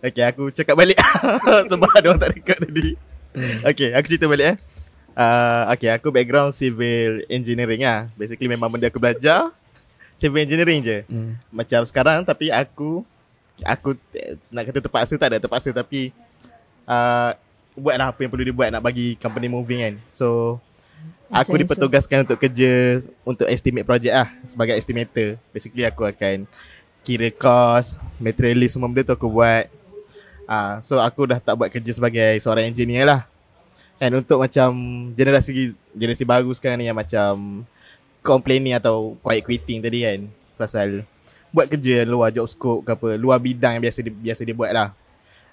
Okay 0.00 0.24
aku 0.24 0.50
cakap 0.50 0.74
balik 0.74 0.98
Sebab 1.70 1.86
ada 1.92 2.06
orang 2.08 2.18
tak 2.18 2.32
dekat 2.32 2.58
tadi 2.60 2.98
Hmm. 3.28 3.60
Okay 3.62 3.92
aku 3.92 4.06
cerita 4.08 4.24
balik 4.24 4.46
eh 4.48 4.56
uh, 5.14 5.68
Okay 5.70 5.92
aku 5.92 6.08
background 6.08 6.50
civil 6.50 7.22
engineering 7.28 7.84
lah 7.84 8.08
Basically 8.14 8.48
memang 8.48 8.66
benda 8.66 8.88
aku 8.88 8.96
belajar 8.96 9.52
Civil 10.18 10.42
engineering 10.42 10.82
je. 10.82 10.98
Hmm. 11.06 11.38
Macam 11.54 11.86
sekarang 11.86 12.26
tapi 12.26 12.50
aku 12.50 13.06
Aku 13.62 13.94
eh, 14.14 14.34
nak 14.50 14.66
kata 14.66 14.82
terpaksa 14.82 15.14
tak 15.14 15.34
ada 15.34 15.38
terpaksa 15.38 15.70
tapi 15.70 16.10
uh, 16.90 17.38
Buatlah 17.78 18.10
apa 18.10 18.18
yang 18.26 18.30
perlu 18.34 18.42
dibuat 18.42 18.74
nak 18.74 18.82
bagi 18.82 19.14
company 19.22 19.46
moving 19.46 19.78
kan. 19.78 19.94
So 20.10 20.58
Aku 21.30 21.54
dipertugaskan 21.54 22.26
untuk 22.26 22.42
kerja 22.42 22.98
Untuk 23.22 23.46
estimate 23.46 23.86
project 23.86 24.10
lah 24.10 24.28
Sebagai 24.50 24.74
estimator. 24.74 25.38
Basically 25.54 25.86
aku 25.86 26.02
akan 26.02 26.50
Kira 27.06 27.30
cost 27.30 27.94
Materialist 28.18 28.74
semua 28.74 28.90
benda 28.90 29.06
tu 29.06 29.14
aku 29.14 29.30
buat. 29.30 29.70
Ah, 30.50 30.82
So 30.82 30.98
aku 30.98 31.30
dah 31.30 31.38
tak 31.38 31.54
buat 31.54 31.70
kerja 31.70 31.94
sebagai 31.94 32.42
seorang 32.42 32.66
engineer 32.66 33.06
lah. 33.06 33.22
And 34.02 34.18
untuk 34.18 34.42
macam 34.42 34.74
Generasi 35.14 35.78
Generasi 35.94 36.26
baru 36.26 36.50
sekarang 36.58 36.82
ni 36.82 36.90
yang 36.90 36.98
macam 36.98 37.62
Complaining 38.20 38.74
atau 38.74 39.14
quiet 39.22 39.46
quitting 39.46 39.78
tadi 39.78 40.04
kan 40.04 40.20
Pasal 40.58 41.06
Buat 41.54 41.70
kerja 41.72 42.04
luar 42.04 42.34
job 42.34 42.44
scope 42.50 42.84
ke 42.84 42.90
apa 42.92 43.08
Luar 43.16 43.38
bidang 43.40 43.78
yang 43.78 43.82
biasa 43.82 44.04
dia, 44.04 44.12
biasa 44.12 44.40
dia 44.44 44.52
buat 44.52 44.70
lah. 44.74 44.92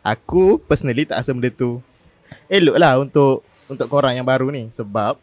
Aku 0.05 0.59
personally 0.61 1.07
tak 1.07 1.21
rasa 1.21 1.31
benda 1.31 1.49
tu 1.53 1.79
Elok 2.49 2.77
lah 2.77 2.99
untuk 2.99 3.45
Untuk 3.69 3.87
korang 3.87 4.17
yang 4.17 4.27
baru 4.27 4.49
ni. 4.49 4.67
Sebab 4.73 5.17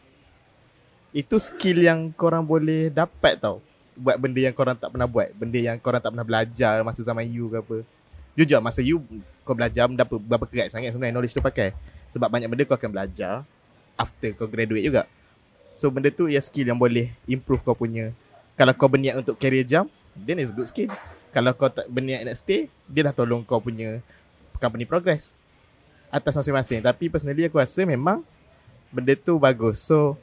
Itu 1.13 1.37
skill 1.37 1.85
yang 1.85 2.09
korang 2.15 2.41
boleh 2.41 2.89
dapat 2.89 3.37
tau. 3.37 3.61
Buat 3.93 4.17
benda 4.17 4.41
yang 4.41 4.55
korang 4.55 4.73
tak 4.73 4.89
pernah 4.89 5.05
buat 5.05 5.29
Benda 5.37 5.59
yang 5.61 5.77
korang 5.77 6.01
tak 6.01 6.09
pernah 6.09 6.25
belajar 6.25 6.81
Masa 6.81 7.05
zaman 7.05 7.27
you 7.29 7.51
ke 7.51 7.59
apa. 7.61 7.77
Jujur 8.33 8.59
masa 8.65 8.81
you 8.81 8.97
Kau 9.45 9.53
belajar 9.53 9.85
berapa, 9.85 10.15
berapa 10.17 10.45
kerat 10.49 10.73
sangat 10.73 10.89
sebenarnya 10.89 11.13
knowledge 11.13 11.37
tu 11.37 11.43
pakai. 11.43 11.75
Sebab 12.09 12.31
banyak 12.33 12.49
benda 12.49 12.63
kau 12.65 12.73
akan 12.73 12.89
belajar 12.89 13.45
After 13.93 14.33
kau 14.33 14.49
graduate 14.49 14.89
juga 14.89 15.05
So 15.73 15.89
benda 15.89 16.13
tu 16.13 16.29
ya 16.29 16.37
skill 16.37 16.69
yang 16.69 16.77
boleh 16.77 17.09
Improve 17.25 17.65
kau 17.65 17.73
punya. 17.73 18.13
Kalau 18.53 18.73
kau 18.77 18.85
berniat 18.85 19.17
untuk 19.17 19.35
career 19.41 19.65
jump 19.65 19.89
Then 20.13 20.37
it's 20.37 20.53
good 20.53 20.69
skill. 20.69 20.93
Kalau 21.33 21.49
kau 21.57 21.69
tak 21.73 21.89
berniat 21.89 22.21
nak 22.21 22.37
stay 22.37 22.69
Dia 22.85 23.09
dah 23.09 23.13
tolong 23.13 23.41
kau 23.41 23.57
punya 23.57 23.97
Company 24.61 24.85
progress 24.85 25.33
Atas 26.13 26.37
masing-masing. 26.37 26.85
Tapi 26.85 27.09
personally 27.09 27.49
aku 27.49 27.57
rasa 27.57 27.81
memang 27.83 28.21
Benda 28.93 29.17
tu 29.17 29.41
bagus. 29.41 29.81
So 29.81 30.13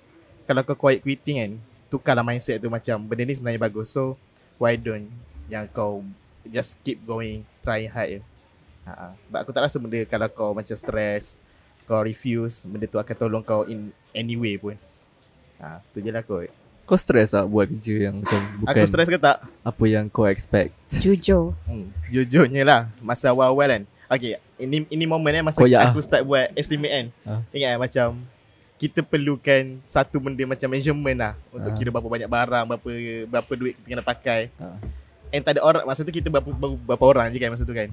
Kalau 0.46 0.62
kau 0.62 0.78
quiet 0.78 1.02
quitting 1.02 1.36
kan 1.42 1.52
Tukarlah 1.90 2.22
mindset 2.22 2.62
tu 2.62 2.70
macam 2.70 3.02
Benda 3.02 3.26
ni 3.26 3.34
sebenarnya 3.34 3.58
bagus. 3.58 3.90
So 3.90 4.14
Why 4.62 4.78
don't 4.78 5.10
Yang 5.50 5.66
kau 5.74 6.06
Just 6.46 6.78
keep 6.86 7.02
going 7.02 7.42
Trying 7.66 7.90
hard 7.90 8.08
je. 8.08 8.20
Ha, 8.86 9.12
Sebab 9.26 9.38
aku 9.42 9.50
tak 9.50 9.66
rasa 9.66 9.76
benda 9.82 9.98
Kalau 10.06 10.30
kau 10.30 10.50
macam 10.54 10.78
stress 10.78 11.34
Kau 11.90 12.06
refuse 12.06 12.62
Benda 12.62 12.86
tu 12.86 13.02
akan 13.02 13.14
tolong 13.18 13.42
kau 13.42 13.66
In 13.66 13.90
any 14.14 14.38
way 14.38 14.54
pun 14.54 14.78
ha, 15.61 15.79
Tu 15.90 16.01
je 16.01 16.09
lah 16.09 16.20
kot 16.20 16.49
Kau 16.83 16.96
stress 16.96 17.31
tak 17.31 17.46
buat 17.46 17.68
kerja 17.68 18.11
yang 18.11 18.18
macam 18.18 18.40
bukan 18.59 18.75
Aku 18.75 18.85
stress 18.85 19.07
ke 19.07 19.14
tak? 19.14 19.38
apa 19.62 19.85
yang 19.87 20.05
kau 20.07 20.27
expect? 20.27 20.75
Jujur. 20.90 21.55
Hmm, 21.62 21.87
sejujurnya 21.96 22.62
lah 22.62 22.81
Masa 22.99 23.31
awal-awal 23.31 23.68
kan 23.70 23.83
Okay 24.09 24.37
Ini 24.57 24.88
ini 24.88 25.05
momen 25.05 25.31
eh 25.31 25.40
Masa 25.40 25.57
Koyak 25.57 25.81
aku 25.87 26.01
start 26.01 26.23
buat 26.23 26.51
estimate 26.53 26.90
kan 26.90 27.07
Ha. 27.23 27.33
Ingat 27.53 27.68
kan 27.68 27.79
macam 27.79 28.07
Kita 28.75 29.01
perlukan 29.01 29.62
Satu 29.85 30.18
benda 30.18 30.42
macam 30.44 30.66
measurement 30.66 31.14
lah 31.14 31.33
Untuk 31.49 31.70
Ha. 31.70 31.77
kira 31.77 31.88
berapa 31.88 32.09
banyak 32.09 32.27
barang 32.27 32.64
Berapa 32.66 32.88
berapa 33.31 33.53
duit 33.55 33.75
kita 33.77 33.87
kena 33.88 34.03
pakai 34.03 34.40
Ha. 34.57 34.66
And 35.31 35.46
tak 35.46 35.53
ada 35.55 35.62
orang 35.62 35.87
Masa 35.87 36.03
tu 36.03 36.11
kita 36.11 36.27
berapa, 36.27 36.42
berapa, 36.44 36.75
berapa 36.77 37.05
orang 37.07 37.31
je 37.31 37.38
kan 37.38 37.49
Masa 37.49 37.62
tu 37.62 37.70
kan 37.70 37.87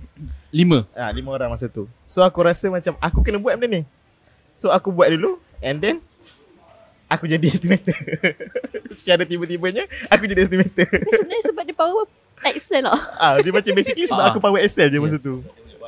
Lima. 0.50 0.90
ha, 0.92 1.14
Lima 1.14 1.30
orang 1.30 1.54
masa 1.54 1.70
tu 1.70 1.86
So 2.10 2.26
aku 2.26 2.42
rasa 2.42 2.66
macam 2.68 2.98
Aku 2.98 3.22
kena 3.22 3.38
buat 3.38 3.54
benda 3.54 3.78
ni 3.78 3.82
So 4.58 4.74
aku 4.74 4.90
buat 4.90 5.06
dulu 5.08 5.38
And 5.60 5.78
then 5.78 6.02
Aku 7.08 7.24
jadi 7.24 7.48
estimator 7.48 7.96
Secara 9.00 9.24
tiba-tibanya 9.24 9.88
Aku 10.08 10.28
jadi 10.28 10.44
estimator 10.44 10.88
Sebenarnya 11.08 11.44
sebab 11.46 11.64
dia 11.64 11.72
power 11.74 12.04
Excel 12.46 12.84
lah. 12.84 13.00
ah, 13.24 13.36
Dia 13.40 13.50
macam 13.50 13.72
basically 13.72 14.06
Sebab 14.06 14.20
Ah. 14.22 14.30
aku 14.30 14.40
power 14.40 14.60
Excel 14.60 14.88
je 14.88 15.00
masa 15.00 15.16
Yes. 15.16 15.24
tu 15.24 15.40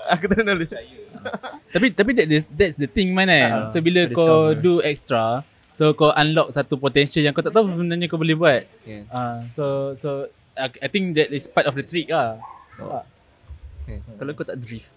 Aku 0.09 0.23
tak 0.25 0.41
knowledge 0.41 0.71
Tapi 1.75 1.91
tapi 1.91 2.11
that 2.15 2.25
is, 2.25 2.47
that's 2.49 2.79
the 2.79 2.87
thing 2.87 3.11
man 3.11 3.27
kan. 3.27 3.51
Ah, 3.51 3.63
so 3.67 3.77
bila 3.77 4.07
kau 4.07 4.55
discover. 4.55 4.63
do 4.63 4.73
extra, 4.81 5.43
so 5.69 5.91
kau 5.91 6.09
unlock 6.09 6.49
satu 6.49 6.79
potential 6.79 7.21
yang 7.21 7.29
kau 7.29 7.43
tak 7.43 7.51
tahu 7.51 7.67
sebenarnya 7.67 8.07
kau 8.07 8.15
boleh 8.15 8.33
buat. 8.33 8.63
Yeah. 8.81 9.03
Ah, 9.11 9.43
so 9.51 9.91
so 9.93 10.25
I, 10.55 10.71
I 10.79 10.87
think 10.87 11.13
that 11.13 11.29
is 11.29 11.45
part 11.45 11.67
of 11.67 11.75
the 11.75 11.83
trick 11.83 12.07
lah. 12.07 12.39
Oh. 12.79 13.03
Okay. 13.83 13.99
Kalau 14.15 14.31
kau 14.31 14.47
tak 14.47 14.57
drift, 14.57 14.89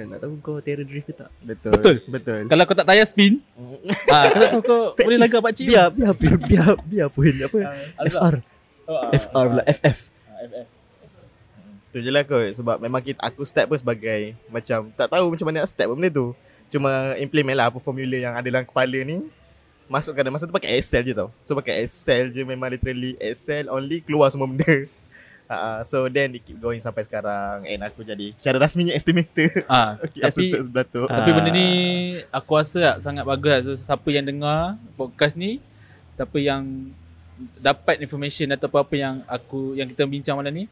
mana 0.00 0.16
nak 0.16 0.20
tahu 0.24 0.32
kau 0.40 0.56
terror 0.64 0.88
drift 0.88 1.06
ke 1.10 1.14
tak? 1.14 1.28
Betul 1.44 1.72
Betul. 1.76 1.96
Betul 2.08 2.40
Kalau 2.48 2.62
kau 2.64 2.76
tak 2.76 2.88
tayar 2.88 3.04
spin, 3.04 3.44
ah 4.14 4.24
kau 4.32 4.40
tak 4.40 4.50
tahu 4.56 4.62
kau 4.64 4.82
boleh 4.96 5.20
lagak 5.20 5.40
pak 5.44 5.52
cik. 5.52 5.66
Biar 5.68 5.86
biar 5.92 6.14
biar 6.16 6.36
biar, 6.40 6.72
biar 6.88 7.08
pun 7.12 7.28
apa? 7.28 7.58
FR. 8.08 8.34
Oh, 8.88 8.96
ah, 8.96 9.10
FR 9.12 9.44
pula 9.52 9.62
FF. 9.68 9.98
ah, 10.08 10.38
FF. 10.48 10.66
Tu 11.90 11.98
je 12.06 12.10
lah 12.10 12.22
kot 12.22 12.54
Sebab 12.54 12.78
memang 12.78 13.02
kita, 13.02 13.18
aku 13.18 13.42
start 13.42 13.66
pun 13.66 13.74
sebagai 13.74 14.38
Macam 14.46 14.94
tak 14.94 15.10
tahu 15.10 15.26
macam 15.34 15.46
mana 15.50 15.56
nak 15.62 15.70
start 15.74 15.90
pun 15.90 15.98
benda 15.98 16.10
tu 16.14 16.26
Cuma 16.70 17.18
implement 17.18 17.56
lah 17.58 17.66
apa 17.66 17.82
formula 17.82 18.14
yang 18.14 18.30
ada 18.30 18.46
dalam 18.46 18.62
kepala 18.62 18.98
ni 19.02 19.26
Masukkan 19.90 20.22
dalam 20.22 20.38
masa 20.38 20.46
tu 20.46 20.54
pakai 20.54 20.78
Excel 20.78 21.02
je 21.02 21.10
tau 21.18 21.34
So 21.42 21.58
pakai 21.58 21.82
Excel 21.82 22.30
je 22.30 22.46
memang 22.46 22.70
literally 22.70 23.18
Excel 23.18 23.66
only 23.66 24.06
keluar 24.06 24.30
semua 24.30 24.46
benda 24.46 24.86
uh, 25.50 25.80
So 25.82 26.06
then 26.06 26.32
it 26.32 26.42
keep 26.42 26.56
going 26.56 26.78
sampai 26.78 27.02
sekarang 27.02 27.66
And 27.66 27.82
aku 27.82 28.00
jadi 28.00 28.30
secara 28.34 28.62
rasminya 28.62 28.94
estimator 28.94 29.50
Ah, 29.66 29.98
Okay, 30.06 30.22
tapi 30.22 30.44
untuk 30.48 30.62
sebelah 30.64 30.86
tu 30.86 31.02
Ah. 31.02 31.16
Tapi 31.18 31.30
benda 31.30 31.50
ni 31.50 31.68
aku 32.30 32.50
rasa 32.54 32.78
tak 32.94 32.98
sangat 33.02 33.24
bagus 33.24 33.50
lah. 33.50 33.60
So, 33.60 33.72
siapa 33.74 34.08
yang 34.08 34.24
dengar 34.24 34.58
podcast 34.94 35.34
ni, 35.34 35.58
siapa 36.14 36.36
yang 36.36 36.94
dapat 37.56 37.98
information 37.98 38.52
atau 38.52 38.68
apa-apa 38.68 38.94
yang 38.94 39.14
aku 39.24 39.72
yang 39.72 39.88
kita 39.88 40.04
bincang 40.04 40.36
malam 40.36 40.52
ni, 40.52 40.64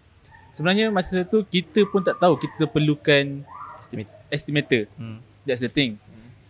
sebenarnya 0.51 0.89
masa 0.89 1.25
tu 1.25 1.41
kita 1.43 1.83
pun 1.85 2.01
tak 2.01 2.15
tahu 2.15 2.37
kita 2.37 2.65
perlukan 2.65 3.41
Estimate. 3.79 4.11
estimator. 4.29 4.85
Hmm. 4.95 5.19
That's 5.43 5.61
the 5.61 5.69
thing. 5.69 5.97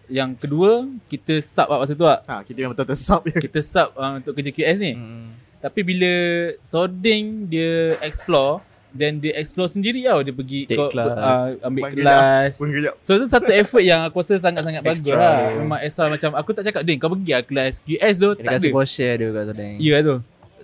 Yang 0.08 0.40
kedua, 0.40 0.88
kita 1.06 1.36
sub 1.38 1.68
lah 1.68 1.78
masa 1.78 1.92
tu 1.92 2.02
lah. 2.02 2.24
ha, 2.24 2.40
Kita 2.40 2.56
memang 2.58 2.72
betul-betul 2.72 2.98
sub 2.98 3.20
je 3.22 3.36
Kita 3.38 3.60
sub 3.60 3.92
uh, 3.92 4.18
untuk 4.18 4.32
kerja 4.34 4.50
QS 4.50 4.78
ni. 4.80 4.92
Hmm. 4.96 5.30
Tapi 5.58 5.80
bila 5.82 6.12
Soding 6.56 7.46
dia 7.46 7.98
explore, 7.98 8.62
then 8.88 9.18
dia 9.18 9.34
explore 9.34 9.66
sendiri 9.66 10.06
tau. 10.06 10.22
Dia 10.22 10.30
pergi 10.30 10.60
Take 10.64 10.78
kau, 10.78 10.88
class. 10.88 11.10
uh, 11.10 11.66
ambil 11.66 11.82
Bagi 11.84 11.94
kelas. 11.98 12.50
Kejap 12.56 12.94
So 12.98 13.10
itu 13.14 13.26
satu 13.26 13.50
effort 13.50 13.82
yang 13.82 14.00
aku 14.02 14.22
rasa 14.22 14.38
sangat-sangat 14.38 14.80
bagus 14.80 15.02
lah. 15.08 15.50
dia. 15.50 15.58
Memang 15.58 15.80
extra 15.80 16.06
macam 16.06 16.30
aku 16.32 16.50
tak 16.52 16.64
cakap 16.64 16.82
Din 16.82 16.96
kau 16.96 17.10
pergi 17.10 17.32
lah 17.32 17.42
kelas 17.42 17.82
QS 17.82 18.14
tu 18.16 18.30
Dia 18.32 18.44
tak 18.44 18.52
kasi 18.54 18.66
ada. 18.66 18.74
kau 18.74 18.84
share 18.84 19.14
dia 19.16 19.28
kat 19.28 19.44
sana. 19.46 19.64
Ya 19.76 19.96
tu. 20.00 20.14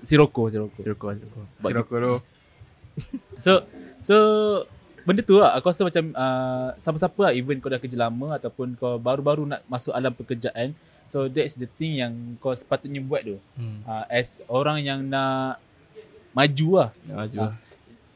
Siroko, 0.01 0.43
Siroko. 0.47 0.79
Siroko 0.79 1.07
siroko. 1.13 1.41
Sebab 1.53 1.69
Siroko 1.69 1.95
tu 1.99 2.15
So 3.45 3.53
so 3.99 4.17
benda 5.03 5.21
tu 5.21 5.37
lah 5.37 5.53
aku 5.53 5.69
rasa 5.69 5.83
macam 5.83 6.15
uh, 6.15 6.73
siapa-siapa 6.79 7.21
lah 7.21 7.33
even 7.35 7.59
kau 7.59 7.69
dah 7.69 7.77
kerja 7.77 7.99
lama 7.99 8.33
ataupun 8.33 8.73
kau 8.75 8.97
baru-baru 8.97 9.45
nak 9.45 9.61
masuk 9.67 9.93
alam 9.93 10.15
pekerjaan 10.15 10.73
so 11.07 11.27
that's 11.27 11.55
the 11.55 11.69
thing 11.69 11.97
yang 11.97 12.11
kau 12.37 12.51
sepatutnya 12.51 12.99
buat 12.99 13.23
tu 13.23 13.37
Hmm. 13.55 13.81
uh, 13.83 14.05
as 14.09 14.41
orang 14.47 14.81
yang 14.81 15.01
nak 15.03 15.61
maju 16.31 16.69
lah 16.77 16.91
Nak 17.05 17.17
maju. 17.19 17.39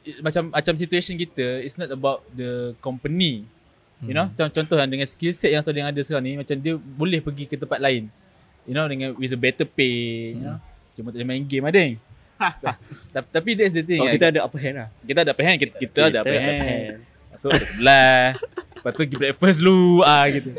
It- 0.02 0.20
macam 0.20 0.48
macam 0.48 0.72
situation 0.74 1.14
kita 1.14 1.60
it's 1.60 1.76
not 1.76 1.88
about 1.88 2.24
the 2.30 2.72
company 2.78 3.44
you 4.00 4.10
know 4.10 4.24
macam 4.24 4.48
contoh 4.48 4.74
kan 4.74 4.86
dengan 4.86 5.04
skill 5.04 5.30
set 5.30 5.50
yang 5.50 5.60
sedang 5.60 5.84
ada 5.84 6.00
sekarang 6.00 6.24
ni 6.24 6.34
macam 6.34 6.56
dia 6.56 6.74
boleh 6.74 7.18
pergi 7.18 7.44
ke 7.44 7.54
tempat 7.54 7.76
lain 7.76 8.08
you 8.64 8.72
know 8.72 8.84
dengan 8.84 9.12
with 9.14 9.28
a 9.28 9.36
better 9.36 9.64
pay 9.64 10.32
you 10.32 10.40
know 10.40 10.56
cuma 10.94 11.10
tak 11.10 11.20
boleh 11.20 11.28
main 11.28 11.42
game 11.42 11.62
ada 11.62 11.82
tapi, 13.12 13.28
tapi 13.28 13.50
that's 13.52 13.74
the 13.74 13.82
thing 13.82 13.98
Oh, 13.98 14.06
kan. 14.06 14.14
kita 14.14 14.26
ada 14.30 14.40
upper 14.42 14.58
hand 14.58 14.76
lah. 14.76 14.88
kita 15.02 15.18
ada 15.20 15.30
upper 15.30 15.44
hand 15.44 15.58
kita, 15.58 15.74
kita 15.76 16.00
ada 16.06 16.18
upper 16.22 16.38
hand. 16.38 16.62
hand. 16.62 16.84
Ke 17.28 17.58
sebelah 17.58 18.18
Lepas 18.78 18.90
tu 18.90 18.98
pergi 19.00 19.16
breakfast 19.18 19.58
dulu 19.58 20.00
ah 20.02 20.22
gitu. 20.28 20.54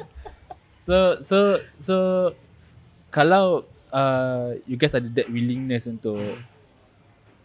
So 0.80 1.20
so 1.20 1.60
so 1.76 1.96
kalau 3.12 3.68
uh, 3.92 4.56
you 4.64 4.80
guys 4.80 4.96
ada 4.96 5.12
that 5.12 5.28
willingness 5.28 5.92
untuk 5.92 6.24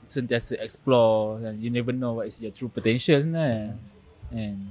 sentiasa 0.06 0.54
explore 0.62 1.42
dan 1.42 1.58
you 1.58 1.72
never 1.72 1.90
know 1.90 2.20
what 2.22 2.30
is 2.30 2.38
your 2.38 2.54
true 2.54 2.70
potential 2.70 3.18
sebenarnya. 3.18 3.74
And 4.30 4.70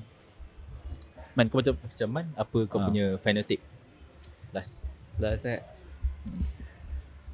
Man 1.33 1.49
kau 1.49 1.59
macam 1.65 1.75
Macam 1.81 2.07
man 2.13 2.27
Apa 2.37 2.57
kau 2.69 2.77
Ah. 2.77 2.85
punya 2.87 3.17
final 3.17 3.41
take 3.41 3.61
Last 4.53 4.85
Last 5.17 5.49
eh. 5.49 5.61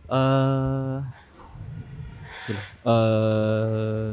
Uh, 0.10 1.06
itulah. 2.42 2.66
Uh, 2.82 4.08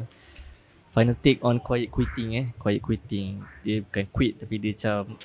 final 0.93 1.17
take 1.25 1.41
on 1.41 1.57
quiet 1.63 1.89
quitting 1.89 2.37
eh. 2.37 2.47
Quiet 2.61 2.85
quitting. 2.85 3.41
Dia 3.65 3.81
bukan 3.81 4.05
quit 4.13 4.37
tapi 4.43 4.61
dia 4.61 4.77
macam 4.77 5.17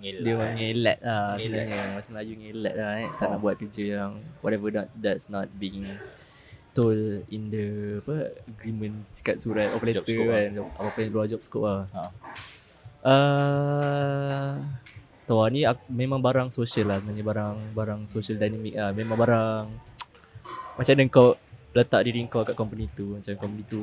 Ngelak 0.00 0.22
dia 0.24 0.32
orang 0.32 0.52
ngelat 0.56 0.98
lah 1.04 1.24
Ngelat. 1.36 1.44
sebenarnya. 1.44 1.80
Masa 1.92 2.08
Melayu 2.16 2.32
ngelat 2.40 2.74
lah 2.74 2.90
eh. 2.96 3.08
Tak 3.20 3.26
nak 3.28 3.38
buat 3.44 3.54
kerja 3.60 3.84
yang 3.84 4.12
whatever 4.40 4.68
that, 4.72 4.88
that's 4.96 5.28
not 5.28 5.46
being 5.60 5.84
told 6.72 7.26
in 7.28 7.50
the 7.50 7.98
apa 8.00 8.30
agreement 8.46 9.02
kat 9.26 9.36
surat 9.42 9.74
offer 9.74 9.90
letter 9.90 10.00
Job 10.00 10.06
scope 10.06 10.30
kan 10.30 10.50
apa 10.78 10.98
yang 11.02 11.10
luar 11.12 11.26
job 11.28 11.42
scope 11.42 11.66
lah. 11.66 11.82
Ha. 11.90 12.02
Uh, 13.00 14.52
tahu 15.26 15.40
lah, 15.40 15.48
ni 15.50 15.64
aku, 15.66 15.82
memang 15.90 16.20
barang 16.20 16.48
social 16.52 16.88
lah 16.88 17.00
sebenarnya 17.00 17.24
barang 17.26 17.56
barang 17.74 18.00
social 18.06 18.36
dynamic 18.38 18.74
lah. 18.78 18.90
Memang 18.94 19.16
barang 19.18 19.64
macam 20.78 20.92
mana 20.96 21.12
kau 21.12 21.36
letak 21.70 22.02
diri 22.02 22.26
kau 22.26 22.42
kat 22.42 22.58
company 22.58 22.90
tu. 22.92 23.14
Macam 23.14 23.34
company 23.38 23.62
tu 23.70 23.82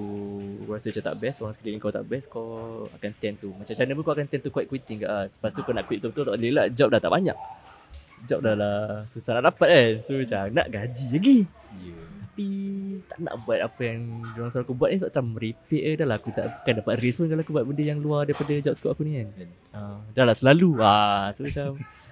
rasa 0.67 0.91
macam 0.91 1.03
tak 1.07 1.15
best 1.23 1.37
Orang 1.39 1.53
sekeliling 1.55 1.79
kau 1.79 1.93
tak 1.93 2.05
best 2.05 2.25
Kau 2.27 2.45
akan 2.91 3.11
tend 3.17 3.39
to 3.39 3.49
Macam 3.55 3.73
mana 3.73 3.91
pun 3.95 4.03
kau 4.03 4.13
akan 4.13 4.27
tend 4.27 4.43
to 4.43 4.49
quite 4.51 4.67
quitting 4.67 4.99
kat 5.03 5.09
lah 5.09 5.23
Lepas 5.31 5.51
tu 5.55 5.61
kau 5.63 5.71
nak 5.71 5.87
quit 5.87 5.99
betul-betul 6.03 6.25
tak 6.27 6.35
boleh 6.35 6.51
lah. 6.51 6.65
Job 6.71 6.89
dah 6.91 6.99
tak 6.99 7.11
banyak. 7.11 7.37
Job 8.27 8.39
dah 8.43 8.55
lah 8.57 8.77
susah 9.11 9.39
nak 9.39 9.55
dapat 9.55 9.67
kan. 9.71 9.91
So 10.03 10.11
macam 10.19 10.41
nak 10.51 10.67
gaji 10.67 11.05
lagi. 11.15 11.37
Ya. 11.79 11.97
Tapi 12.27 12.49
tak 13.09 13.17
nak 13.17 13.35
buat 13.49 13.57
apa 13.65 13.81
yang 13.81 14.21
Diorang 14.37 14.53
suruh 14.53 14.61
aku 14.61 14.77
buat 14.77 14.93
ni 14.93 15.01
Macam 15.01 15.25
merepek 15.33 15.81
je. 15.81 15.91
Dah 15.97 16.05
lah 16.05 16.17
Aku 16.21 16.29
tak 16.29 16.45
akan 16.61 16.73
dapat 16.85 16.93
raise 17.01 17.17
pun 17.17 17.25
Kalau 17.25 17.41
aku 17.41 17.49
buat 17.49 17.65
benda 17.65 17.81
yang 17.81 17.97
luar 17.97 18.29
Daripada 18.29 18.53
job 18.61 18.77
scope 18.77 18.93
aku 18.93 19.01
ni 19.09 19.17
kan. 19.17 19.27
Kan. 19.33 19.49
uh, 19.73 19.97
Dah 20.13 20.21
lah 20.21 20.35
selalu. 20.37 20.77
Ah, 20.77 21.33
So 21.33 21.49
macam 21.49 21.81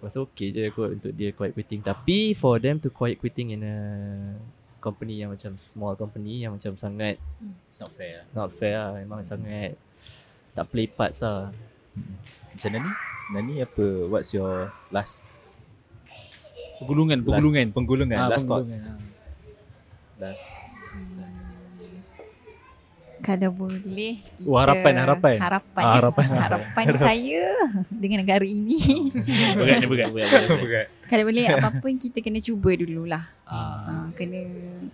Aku 0.00 0.08
rasa 0.08 0.18
okay 0.18 0.48
je 0.48 0.72
kot 0.72 0.96
Untuk 0.96 1.12
dia 1.12 1.28
quiet 1.30 1.52
quitting 1.52 1.84
Tapi 1.84 2.32
for 2.32 2.56
them 2.56 2.80
to 2.80 2.88
quiet 2.88 3.20
quitting 3.20 3.52
In 3.52 3.60
a 3.60 3.76
Company 4.80 5.20
yang 5.20 5.28
macam 5.28 5.52
Small 5.54 5.92
company 5.92 6.40
Yang 6.40 6.56
macam 6.56 6.72
sangat 6.74 7.20
It's 7.68 7.76
not 7.76 7.92
fair 7.92 8.12
lah. 8.16 8.26
Not 8.32 8.48
fair 8.50 8.74
lah 8.74 8.90
Memang 8.96 9.20
sangat 9.22 9.76
Tak 10.50 10.64
play 10.66 10.88
parts 10.88 11.20
lah 11.20 11.52
Macam 12.48 12.68
Nani? 12.72 12.90
Nani 13.30 13.54
apa? 13.60 13.86
What's 14.08 14.32
your 14.32 14.72
last 14.88 15.28
Penggulungan, 16.80 17.20
penggulungan. 17.20 17.66
last, 17.68 17.76
penggulungan 17.76 18.16
Ah, 18.16 18.28
last 18.32 18.48
thought 18.48 18.64
penggulungan. 18.64 18.88
ah. 18.88 18.98
last 20.16 20.48
last 21.20 21.59
Kalau 23.20 23.50
boleh 23.50 24.16
kita 24.32 24.44
Oh, 24.44 24.56
harapan, 24.56 24.94
harapan. 24.96 25.36
Harapan 25.36 25.82
Ah, 25.82 25.94
harapan. 25.94 26.26
Harapan 26.42 26.84
saya 26.96 27.44
Dengan 27.90 28.20
negara 28.20 28.42
ini 28.42 28.80
Berat 29.58 29.76
ni 29.76 29.86
berat. 29.86 30.08
berat, 30.08 30.28
berat. 30.56 30.86
Kalau 31.04 31.24
boleh 31.24 31.44
apa-apa 31.44 31.78
pun 31.78 31.94
kita 31.94 32.18
kena 32.18 32.38
cuba 32.38 32.70
dululah 32.72 33.24
Ah. 33.44 33.82
uh, 33.84 34.06
Kena 34.14 34.40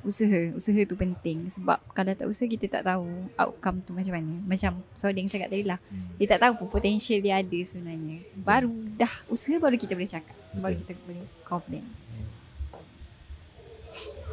usaha 0.03 0.51
Usaha 0.53 0.81
tu 0.83 0.95
penting 0.95 1.47
Sebab 1.49 1.79
kalau 1.91 2.13
tak 2.13 2.27
usaha 2.27 2.45
kita 2.45 2.67
tak 2.69 2.83
tahu 2.85 3.07
Outcome 3.37 3.79
tu 3.81 3.93
macam 3.93 4.13
mana 4.13 4.35
Macam 4.43 4.83
Sodeng 4.93 5.27
cakap 5.27 5.47
tadi 5.47 5.63
lah 5.63 5.79
Hmm. 5.87 6.11
Dia 6.17 6.27
tak 6.29 6.43
tahu 6.43 6.53
pun 6.59 6.69
potential 6.73 7.19
dia 7.19 7.39
ada 7.39 7.59
sebenarnya 7.61 8.27
Baru 8.35 8.69
dah 8.93 9.13
usaha 9.27 9.55
baru 9.57 9.75
kita 9.75 9.93
boleh 9.93 10.09
cakap 10.09 10.35
Baru 10.53 10.75
Betul. 10.75 10.83
kita 10.89 10.93
boleh 11.01 11.25
komplain 11.43 11.85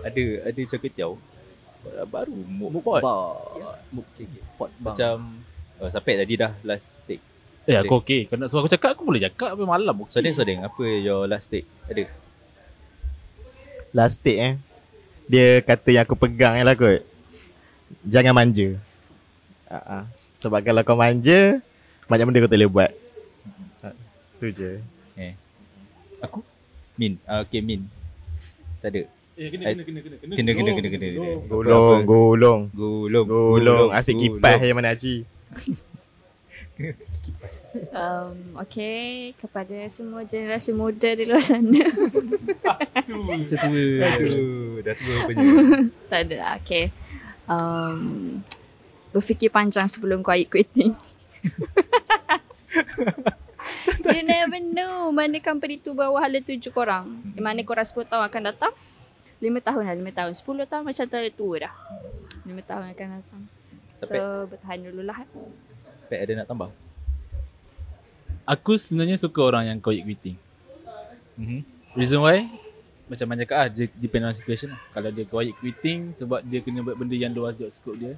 Ada 0.01 0.23
ada 0.45 0.61
cakap 0.65 0.91
tiaw 0.91 1.13
baru 2.07 2.33
muk 2.33 2.81
pot. 2.83 3.01
Ya. 3.59 3.69
Muk 3.91 4.05
Pot 4.55 4.71
bang 4.79 4.95
Macam 4.95 5.15
oh, 5.81 5.89
sampai 5.91 6.13
tadi 6.19 6.33
dah 6.39 6.51
last 6.63 7.03
take. 7.05 7.23
Eh 7.63 7.79
aku 7.79 8.03
okey. 8.03 8.27
Kau 8.27 8.35
nak 8.35 8.51
suruh 8.51 8.63
aku 8.63 8.71
cakap 8.71 8.95
aku 8.95 9.03
boleh 9.07 9.23
cakap 9.23 9.55
apa 9.55 9.63
malam 9.63 9.95
okey. 10.03 10.13
Sodeng 10.13 10.35
Sodeng 10.35 10.59
apa 10.63 10.83
your 10.83 11.27
last 11.27 11.47
take? 11.47 11.67
Ada. 11.87 12.07
Last 13.93 14.19
take 14.25 14.39
eh 14.41 14.53
Dia 15.29 15.61
kata 15.61 15.93
yang 15.93 16.03
aku 16.03 16.17
pegang 16.17 16.57
lah 16.65 16.73
kot 16.73 17.05
Jangan 18.09 18.33
manja 18.33 18.73
uh-uh. 19.69 20.03
Sebab 20.33 20.65
kalau 20.65 20.81
kau 20.81 20.97
manja 20.97 21.61
Banyak 22.09 22.25
benda 22.25 22.41
kau 22.41 22.49
tak 22.49 22.57
boleh 22.57 22.73
buat 22.73 22.91
uh, 23.85 23.93
Tu 24.41 24.49
je 24.49 24.81
Aku? 26.23 26.39
Min. 26.95 27.19
Ah, 27.27 27.43
okay 27.43 27.59
Min. 27.59 27.83
Tak 28.79 28.95
ada. 28.95 29.03
Eh 29.33 29.49
kena 29.49 29.73
kena, 29.73 29.81
kena 29.81 29.99
kena 30.01 30.15
Kena 30.37 30.51
kena 30.53 30.71
kena 30.77 30.89
kena. 30.93 31.07
kena. 31.09 31.31
Golong 31.49 32.05
Golong 32.05 32.61
Gulung. 32.69 33.25
Golong 33.25 33.89
Asyik 33.89 34.21
kipas 34.21 34.61
je 34.61 34.73
mana 34.73 34.93
Haji 34.93 35.15
Um, 37.93 38.57
okay, 38.57 39.37
kepada 39.37 39.77
semua 39.93 40.25
generasi 40.25 40.73
muda 40.73 41.05
di 41.13 41.29
luar 41.29 41.45
sana. 41.45 41.85
Macam 43.05 43.45
tu. 43.45 43.77
Aduh, 44.01 44.81
dah 44.81 44.95
tua 44.97 45.17
punya. 45.29 45.45
tak 46.09 46.19
ada 46.25 46.35
lah, 46.41 46.53
okay. 46.57 46.89
Um, 47.45 48.41
berfikir 49.13 49.53
panjang 49.53 49.85
sebelum 49.85 50.25
quiet 50.25 50.49
quitting. 50.49 50.97
you 54.09 54.25
never 54.25 54.57
know 54.57 55.13
mana 55.13 55.37
company 55.45 55.77
tu 55.77 55.93
bawa 55.93 56.25
hala 56.25 56.41
tuju 56.41 56.73
korang. 56.73 57.21
Di 57.37 57.41
mana 57.41 57.61
korang 57.61 57.85
10 57.85 58.09
tahun 58.09 58.23
akan 58.33 58.41
datang. 58.49 58.73
5 59.43 59.59
tahun 59.59 59.83
lah, 59.83 59.95
5 59.99 60.19
tahun. 60.23 60.31
10 60.31 60.71
tahun 60.71 60.83
macam 60.87 61.03
tak 61.11 61.19
ada 61.19 61.31
tua 61.35 61.55
dah. 61.67 61.73
5 62.47 62.63
tahun 62.63 62.83
akan 62.95 63.07
datang. 63.19 63.43
So, 63.99 64.15
bertahan 64.47 64.79
dululah. 64.87 65.17
eh. 65.19 65.29
Pat 66.07 66.19
ada 66.23 66.31
nak 66.39 66.47
tambah? 66.47 66.69
Aku 68.43 68.75
sebenarnya 68.75 69.15
suka 69.19 69.39
orang 69.43 69.67
yang 69.67 69.79
quiet 69.79 70.03
quitting. 70.03 70.35
Mhm. 71.39 71.59
Reason 71.95 72.19
why? 72.19 72.47
Macam 73.07 73.27
mana 73.27 73.43
cakap 73.43 73.57
ah, 73.59 73.67
dia 73.67 73.85
depend 73.99 74.27
on 74.27 74.35
situation 74.35 74.71
lah. 74.71 74.81
Kalau 74.91 75.11
dia 75.11 75.27
quiet 75.27 75.55
quitting 75.59 76.15
sebab 76.15 76.39
dia 76.43 76.63
kena 76.63 76.79
buat 76.83 76.95
benda 76.95 77.15
yang 77.15 77.31
luar 77.35 77.51
job 77.55 77.67
scope 77.71 77.99
dia 77.99 78.15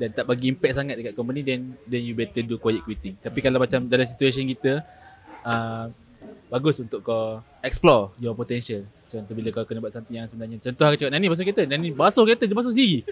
dan 0.00 0.08
tak 0.16 0.24
bagi 0.24 0.48
impact 0.48 0.80
sangat 0.80 0.96
dekat 0.96 1.12
company 1.12 1.44
then 1.44 1.76
then 1.84 2.00
you 2.00 2.16
better 2.16 2.40
do 2.40 2.56
quiet 2.56 2.80
quitting. 2.84 3.16
Tapi 3.20 3.38
kalau 3.44 3.60
macam 3.60 3.84
dalam 3.84 4.08
situation 4.08 4.48
kita 4.48 4.80
uh, 5.44 5.92
bagus 6.46 6.76
untuk 6.78 7.00
kau 7.00 7.38
explore 7.60 8.10
your 8.18 8.34
potential. 8.34 8.82
Contoh 9.04 9.34
bila 9.34 9.50
kau 9.50 9.62
kena 9.62 9.78
buat 9.78 9.90
something 9.90 10.14
yang 10.14 10.26
sebenarnya 10.26 10.58
contoh 10.60 10.84
aku 10.84 10.96
cakap 10.96 11.10
Nani 11.10 11.26
basuh 11.26 11.42
kereta, 11.42 11.62
Nani 11.64 11.88
basuh 11.90 12.22
kereta 12.22 12.44
dia 12.44 12.54
basuh 12.54 12.70
sendiri. 12.70 13.02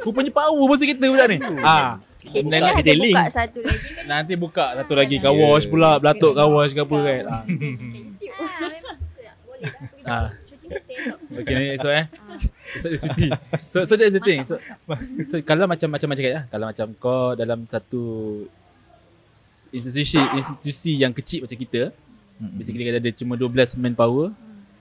Rupanya 0.00 0.30
power 0.30 0.64
basuh 0.66 0.84
kereta 0.84 1.04
budak 1.06 1.26
ni. 1.28 1.38
Ah, 1.64 1.96
Kita 2.20 2.42
Nanti 2.42 2.58
ada 2.58 2.76
kita 2.76 2.92
link. 2.92 3.14
buka 3.14 3.24
satu 3.30 3.58
lagi 3.62 3.86
kan. 3.86 4.04
nanti 4.04 4.32
buka 4.34 4.66
satu 4.74 4.92
lagi 4.92 5.16
car 5.16 5.32
wash 5.32 5.66
pula, 5.66 5.96
belatuk 5.96 6.32
car 6.34 6.48
wash 6.48 6.72
ke 6.72 6.82
apa 6.82 6.96
kan. 6.98 7.22
Ah. 7.24 7.42
Ah. 10.04 10.28
Cuci 10.46 10.66
kereta 10.66 10.92
esok. 10.92 11.18
Okay 11.32 11.54
ni 11.54 11.64
esok 11.72 11.92
eh 11.92 12.04
Esok 12.74 12.90
dia 12.90 13.00
cuti 13.00 13.26
So 13.70 13.78
so 13.86 13.94
that's 13.94 14.12
the 14.12 14.20
thing 14.20 14.42
So, 14.42 14.58
so 15.24 15.38
kalau 15.40 15.64
macam 15.64 15.88
macam 15.88 16.10
macam 16.10 16.20
cakap 16.20 16.34
lah 16.34 16.44
Kalau 16.50 16.64
macam 16.66 16.86
kau 16.98 17.32
dalam 17.32 17.64
satu 17.64 18.02
Institusi 19.70 20.18
institusi 20.32 20.92
yang 20.94 21.10
kecil 21.10 21.42
macam 21.42 21.56
kita 21.56 21.90
Basically 22.36 22.84
kita 22.84 23.00
ada 23.00 23.10
cuma 23.16 23.34
12 23.34 23.80
manpower. 23.80 24.32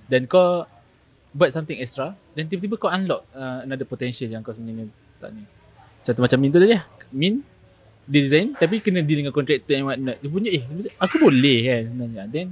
Dan 0.05 0.27
kau 0.29 0.67
Buat 1.35 1.51
something 1.51 1.75
extra 1.81 2.15
Dan 2.31 2.47
tiba-tiba 2.47 2.77
kau 2.77 2.87
unlock 2.87 3.27
uh, 3.33 3.65
Another 3.65 3.83
potential 3.83 4.29
yang 4.29 4.39
kau 4.39 4.53
sebenarnya 4.53 4.87
Tak 5.17 5.35
ni. 5.35 5.43
Contoh 5.99 6.21
macam 6.23 6.37
Min 6.39 6.49
tu 6.53 6.59
tadi 6.61 6.71
lah. 6.77 6.83
Min 7.09 7.43
Dia 8.05 8.21
design 8.21 8.53
Tapi 8.55 8.79
kena 8.79 9.01
deal 9.01 9.25
dengan 9.25 9.33
kontraktor 9.33 9.73
yang 9.73 9.89
whatnot 9.89 10.15
Dia 10.21 10.29
punya 10.29 10.49
eh 10.53 10.63
Aku 11.01 11.19
boleh 11.19 11.57
kan 11.65 11.81
sebenarnya. 11.89 12.23
Then 12.29 12.47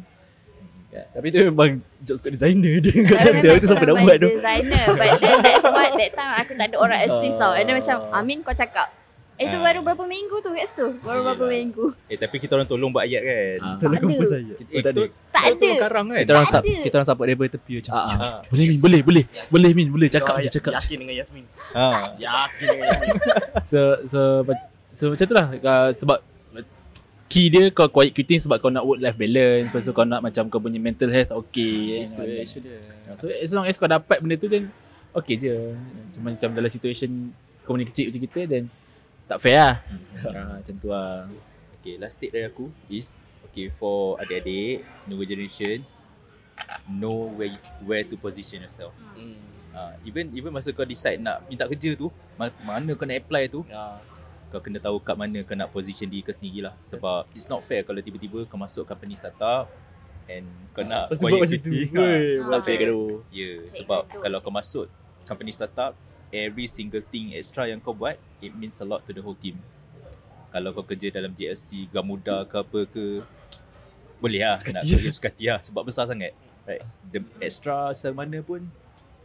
Tapi 1.13 1.27
tu 1.29 1.37
memang 1.45 1.79
Job 2.01 2.15
scope 2.17 2.33
designer 2.33 2.73
Dia. 2.81 2.97
Kau 3.05 3.15
Tapi 3.15 3.37
kata 3.39 3.55
Itu 3.55 3.67
siapa 3.69 3.85
nak 3.85 3.95
buat 4.01 4.17
tu. 4.17 4.29
designer 4.33 4.83
But 4.97 5.09
then 5.21 5.37
that, 5.45 5.57
what, 5.63 5.91
that 5.93 6.11
time 6.17 6.31
aku 6.41 6.51
tak 6.57 6.67
ada 6.73 6.77
orang 6.81 6.99
assist 7.05 7.37
tau. 7.37 7.53
And 7.53 7.69
then 7.69 7.77
macam 7.77 7.97
Amin 8.11 8.41
kau 8.41 8.51
cakap 8.51 8.89
Eh 9.35 9.47
tu 9.47 9.57
Ah. 9.57 9.63
baru 9.63 9.79
berapa 9.81 10.03
minggu 10.03 10.35
tu 10.39 10.49
kat 10.49 10.61
situ 10.63 10.87
Baru 10.99 11.21
berapa 11.21 11.41
Yelah. 11.41 11.53
minggu 11.55 11.85
Eh 12.05 12.15
tapi 12.15 12.37
kita 12.37 12.53
orang 12.53 12.65
tolong 12.65 12.89
buat 12.89 13.01
ayat 13.01 13.21
kan. 13.21 13.57
Ah. 13.59 13.75
Tolong 13.75 13.79
Tak 13.79 13.89
ada. 13.89 13.97
kompos 13.99 14.27
saya 14.27 14.53
Kita, 14.53 14.69
Oh 14.69 14.79
tak 14.79 14.91
ada 14.91 15.01
Tak 15.03 15.41
tolong 15.43 15.57
ada 15.57 15.81
karang 15.81 16.05
kan. 16.07 16.19
Kita 16.19 16.31
orang 16.31 16.47
sub 16.47 16.61
ada. 16.61 16.73
Kita 16.79 16.93
orang 16.93 17.07
support 17.07 17.25
daripada 17.25 17.49
tepi 17.51 17.73
macam 17.75 17.91
ah. 17.91 18.05
Ah. 18.05 18.39
Boleh 18.45 18.65
Min 18.67 18.77
boleh 18.79 19.01
boleh 19.01 19.23
Boleh 19.49 19.71
Min 19.71 19.87
boleh 19.89 20.07
Cakap 20.07 20.35
je 20.37 20.49
cakap 20.49 20.71
je 20.71 20.77
Yakin 20.79 20.97
dengan 20.99 21.15
Yasmin 21.17 21.45
Ha. 21.71 21.85
Yakin 22.15 22.65
dengan 22.67 22.85
Yasmin 22.87 23.17
So 23.71 23.79
so 24.03 24.19
bac- 24.43 24.69
so 24.89 25.03
macam 25.09 25.25
tu 25.25 25.33
lah 25.33 25.47
uh, 25.51 25.89
sebab 25.91 26.19
key 27.25 27.49
dia 27.49 27.65
kau 27.69 27.89
quiet 27.89 28.13
quitting 28.13 28.37
sebab 28.37 28.61
kau 28.61 28.69
nak 28.69 28.85
work 28.85 29.01
life 29.01 29.17
balance 29.17 29.65
lepas 29.67 29.81
tu 29.81 29.89
kau 29.89 30.05
nak 30.05 30.21
macam 30.21 30.45
kau 30.47 30.61
punya 30.61 30.77
mental 30.77 31.09
health 31.09 31.33
okay 31.33 32.05
Itu 32.05 32.13
kan. 32.13 32.61
dia 32.61 32.77
so 33.17 33.25
as 33.25 33.49
long 33.49 33.65
as 33.65 33.73
kau 33.73 33.89
dapat 33.89 34.21
benda 34.21 34.37
tu 34.37 34.45
then 34.45 34.69
okay 35.11 35.33
je 35.33 35.73
cuma 36.13 36.29
macam 36.29 36.53
dalam 36.53 36.69
situation 36.69 37.33
company 37.63 37.89
kecil 37.89 38.13
macam 38.13 38.21
kita 38.23 38.39
then 38.45 38.63
tak 39.33 39.39
fair 39.39 39.57
lah 39.57 39.75
uh, 40.23 40.53
macam 40.61 40.75
tu 40.77 40.87
lah 40.87 41.25
Okay, 41.75 41.99
last 41.99 42.15
take 42.15 42.31
dari 42.31 42.47
aku 42.47 42.71
is 42.87 43.19
okay 43.43 43.67
for 43.67 44.15
adik-adik, 44.15 44.87
newer 45.03 45.27
generation, 45.27 45.83
know 46.87 47.27
where 47.29 47.51
where 47.83 48.01
to 48.01 48.15
position 48.15 48.63
yourself. 48.63 48.95
Hmm. 49.11 49.35
Uh, 49.69 49.91
even 50.01 50.31
even 50.31 50.47
masa 50.47 50.71
kau 50.71 50.85
decide 50.85 51.19
nak 51.19 51.43
minta 51.43 51.67
kerja 51.67 51.91
tu, 51.93 52.07
ma- 52.33 52.55
mana 52.63 52.93
kau 52.93 53.03
nak 53.03 53.19
apply 53.19 53.51
tu, 53.51 53.67
Ya. 53.67 53.99
kau 54.47 54.63
kena 54.63 54.79
tahu 54.79 54.95
kat 54.97 55.11
mana 55.13 55.43
kau 55.43 55.53
nak 55.53 55.69
position 55.69 56.07
diri 56.07 56.21
kau 56.21 56.31
sendiri 56.31 56.63
lah. 56.63 56.73
Sebab 56.79 57.27
it's 57.33 57.51
not 57.51 57.59
fair 57.61 57.83
kalau 57.83 57.99
tiba-tiba 57.99 58.47
kau 58.47 58.55
masuk 58.55 58.87
company 58.87 59.19
startup 59.19 59.67
and 60.29 60.47
kau 60.71 60.87
nak 60.87 61.11
Lepas 61.11 61.19
tu 61.19 61.25
buat 61.27 61.41
macam 61.41 61.59
tu 61.59 61.71
Ah. 61.99 62.47
Buat 62.47 62.61
saya 62.63 62.75
gaduh 62.79 63.27
Ya, 63.27 63.43
yeah, 63.43 63.57
Cek 63.65 63.75
sebab 63.83 64.01
gaduh 64.07 64.21
kalau 64.23 64.37
je. 64.39 64.43
kau 64.47 64.53
masuk 64.55 64.85
company 65.23 65.51
startup, 65.51 65.91
every 66.33 66.65
single 66.65 67.05
thing 67.13 67.37
extra 67.37 67.69
yang 67.69 67.77
kau 67.77 67.93
buat, 67.93 68.17
it 68.41 68.51
means 68.57 68.81
a 68.81 68.85
lot 68.85 69.05
to 69.05 69.13
the 69.13 69.21
whole 69.21 69.37
team. 69.37 69.61
Kalau 70.49 70.73
kau 70.73 70.85
kerja 70.85 71.13
dalam 71.13 71.29
JLC, 71.33 71.87
Gamuda 71.93 72.49
ke 72.49 72.57
apa 72.57 72.79
ke, 72.89 73.21
boleh 74.21 74.41
lah 74.41 74.57
nak 74.57 74.61
Suka 74.65 74.71
hati 74.81 74.89
kerja 74.97 75.11
suka 75.13 75.27
hati 75.29 75.45
lah 75.47 75.59
sebab 75.61 75.81
besar 75.85 76.09
sangat. 76.09 76.33
Right. 76.65 76.81
The 77.13 77.21
extra 77.37 77.93
semana 77.93 78.41
pun 78.41 78.65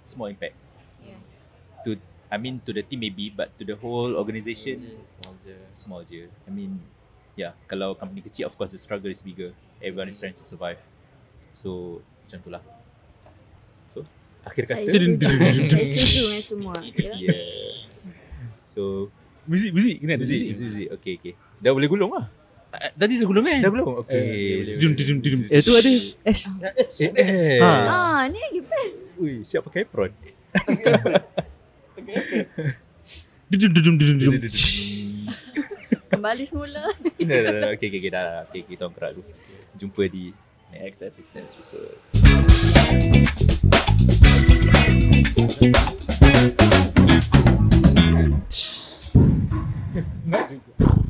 small 0.05 0.29
impact. 0.29 0.69
to 1.85 1.95
I 2.29 2.37
mean 2.37 2.61
to 2.67 2.75
the 2.75 2.83
team 2.83 3.01
maybe 3.01 3.31
but 3.31 3.55
to 3.57 3.65
the 3.65 3.77
whole 3.79 4.17
organisation 4.19 4.85
Small 5.17 5.35
je. 5.47 5.57
small 5.73 6.03
je. 6.05 6.23
I 6.45 6.51
mean 6.51 6.83
yeah, 7.39 7.55
kalau 7.71 7.95
company 7.95 8.21
kecil 8.21 8.51
of 8.51 8.59
course 8.59 8.75
the 8.75 8.81
struggle 8.81 9.09
is 9.09 9.23
bigger. 9.23 9.55
Everyone 9.79 10.11
is 10.11 10.19
trying 10.19 10.35
to 10.37 10.45
survive. 10.45 10.83
So 11.55 12.03
macam 12.27 12.39
tu 12.43 12.51
lah. 12.51 12.63
So 14.49 14.53
akhir 14.55 14.65
Saya 14.65 14.81
kata 14.81 14.93
setuju. 14.97 15.29
Saya 15.69 15.85
setuju 15.85 16.21
dengan 16.25 16.43
semua. 16.43 16.75
Ya. 16.97 17.13
Yeah. 17.29 17.85
So 18.73 18.83
Muzik, 19.49 19.73
muzik. 19.73 19.97
Kena 20.01 20.17
ada 20.17 20.25
Muzik, 20.25 20.41
muzik. 20.53 20.67
muzik. 20.69 20.89
Okay, 21.01 21.13
okay. 21.17 21.33
Dah 21.61 21.73
boleh 21.73 21.89
gulung 21.89 22.13
lah. 22.13 22.29
Ah, 22.69 22.93
Tadi 22.93 23.17
dah 23.17 23.25
gulung 23.25 23.49
kan? 23.49 23.65
Dah 23.65 23.73
belum? 23.73 23.87
Okay. 24.05 24.61
Eh, 24.61 24.77
Dum, 24.77 24.93
dum, 24.93 25.05
dum, 25.09 25.19
dum. 25.25 25.41
Eh 25.49 25.61
tu 25.65 25.73
ada 25.73 25.89
Ash. 26.29 26.45
Eh, 27.01 27.09
eh. 27.17 27.57
Ha. 27.65 27.73
Ah, 27.89 28.21
ni 28.29 28.37
lagi 28.37 28.61
best. 28.61 29.17
Ui, 29.17 29.41
siap 29.45 29.65
pakai 29.65 29.89
apron. 29.89 30.13
Dum, 33.49 33.57
dum, 33.65 33.73
dum, 33.73 33.97
dum, 33.97 33.97
dum, 33.97 34.17
dum. 34.21 34.33
Kembali 36.13 36.45
semula. 36.45 36.85
Okay, 37.73 37.89
okay, 37.89 37.99
okay. 38.05 38.11
Dah. 38.13 38.45
Okay, 38.45 38.61
kita 38.69 38.85
orang 38.85 38.95
kerak 38.97 39.13
dulu. 39.17 39.25
Jumpa 39.81 40.03
di 40.13 40.37
next 40.77 41.01
episode. 41.01 41.97
何 45.39 45.47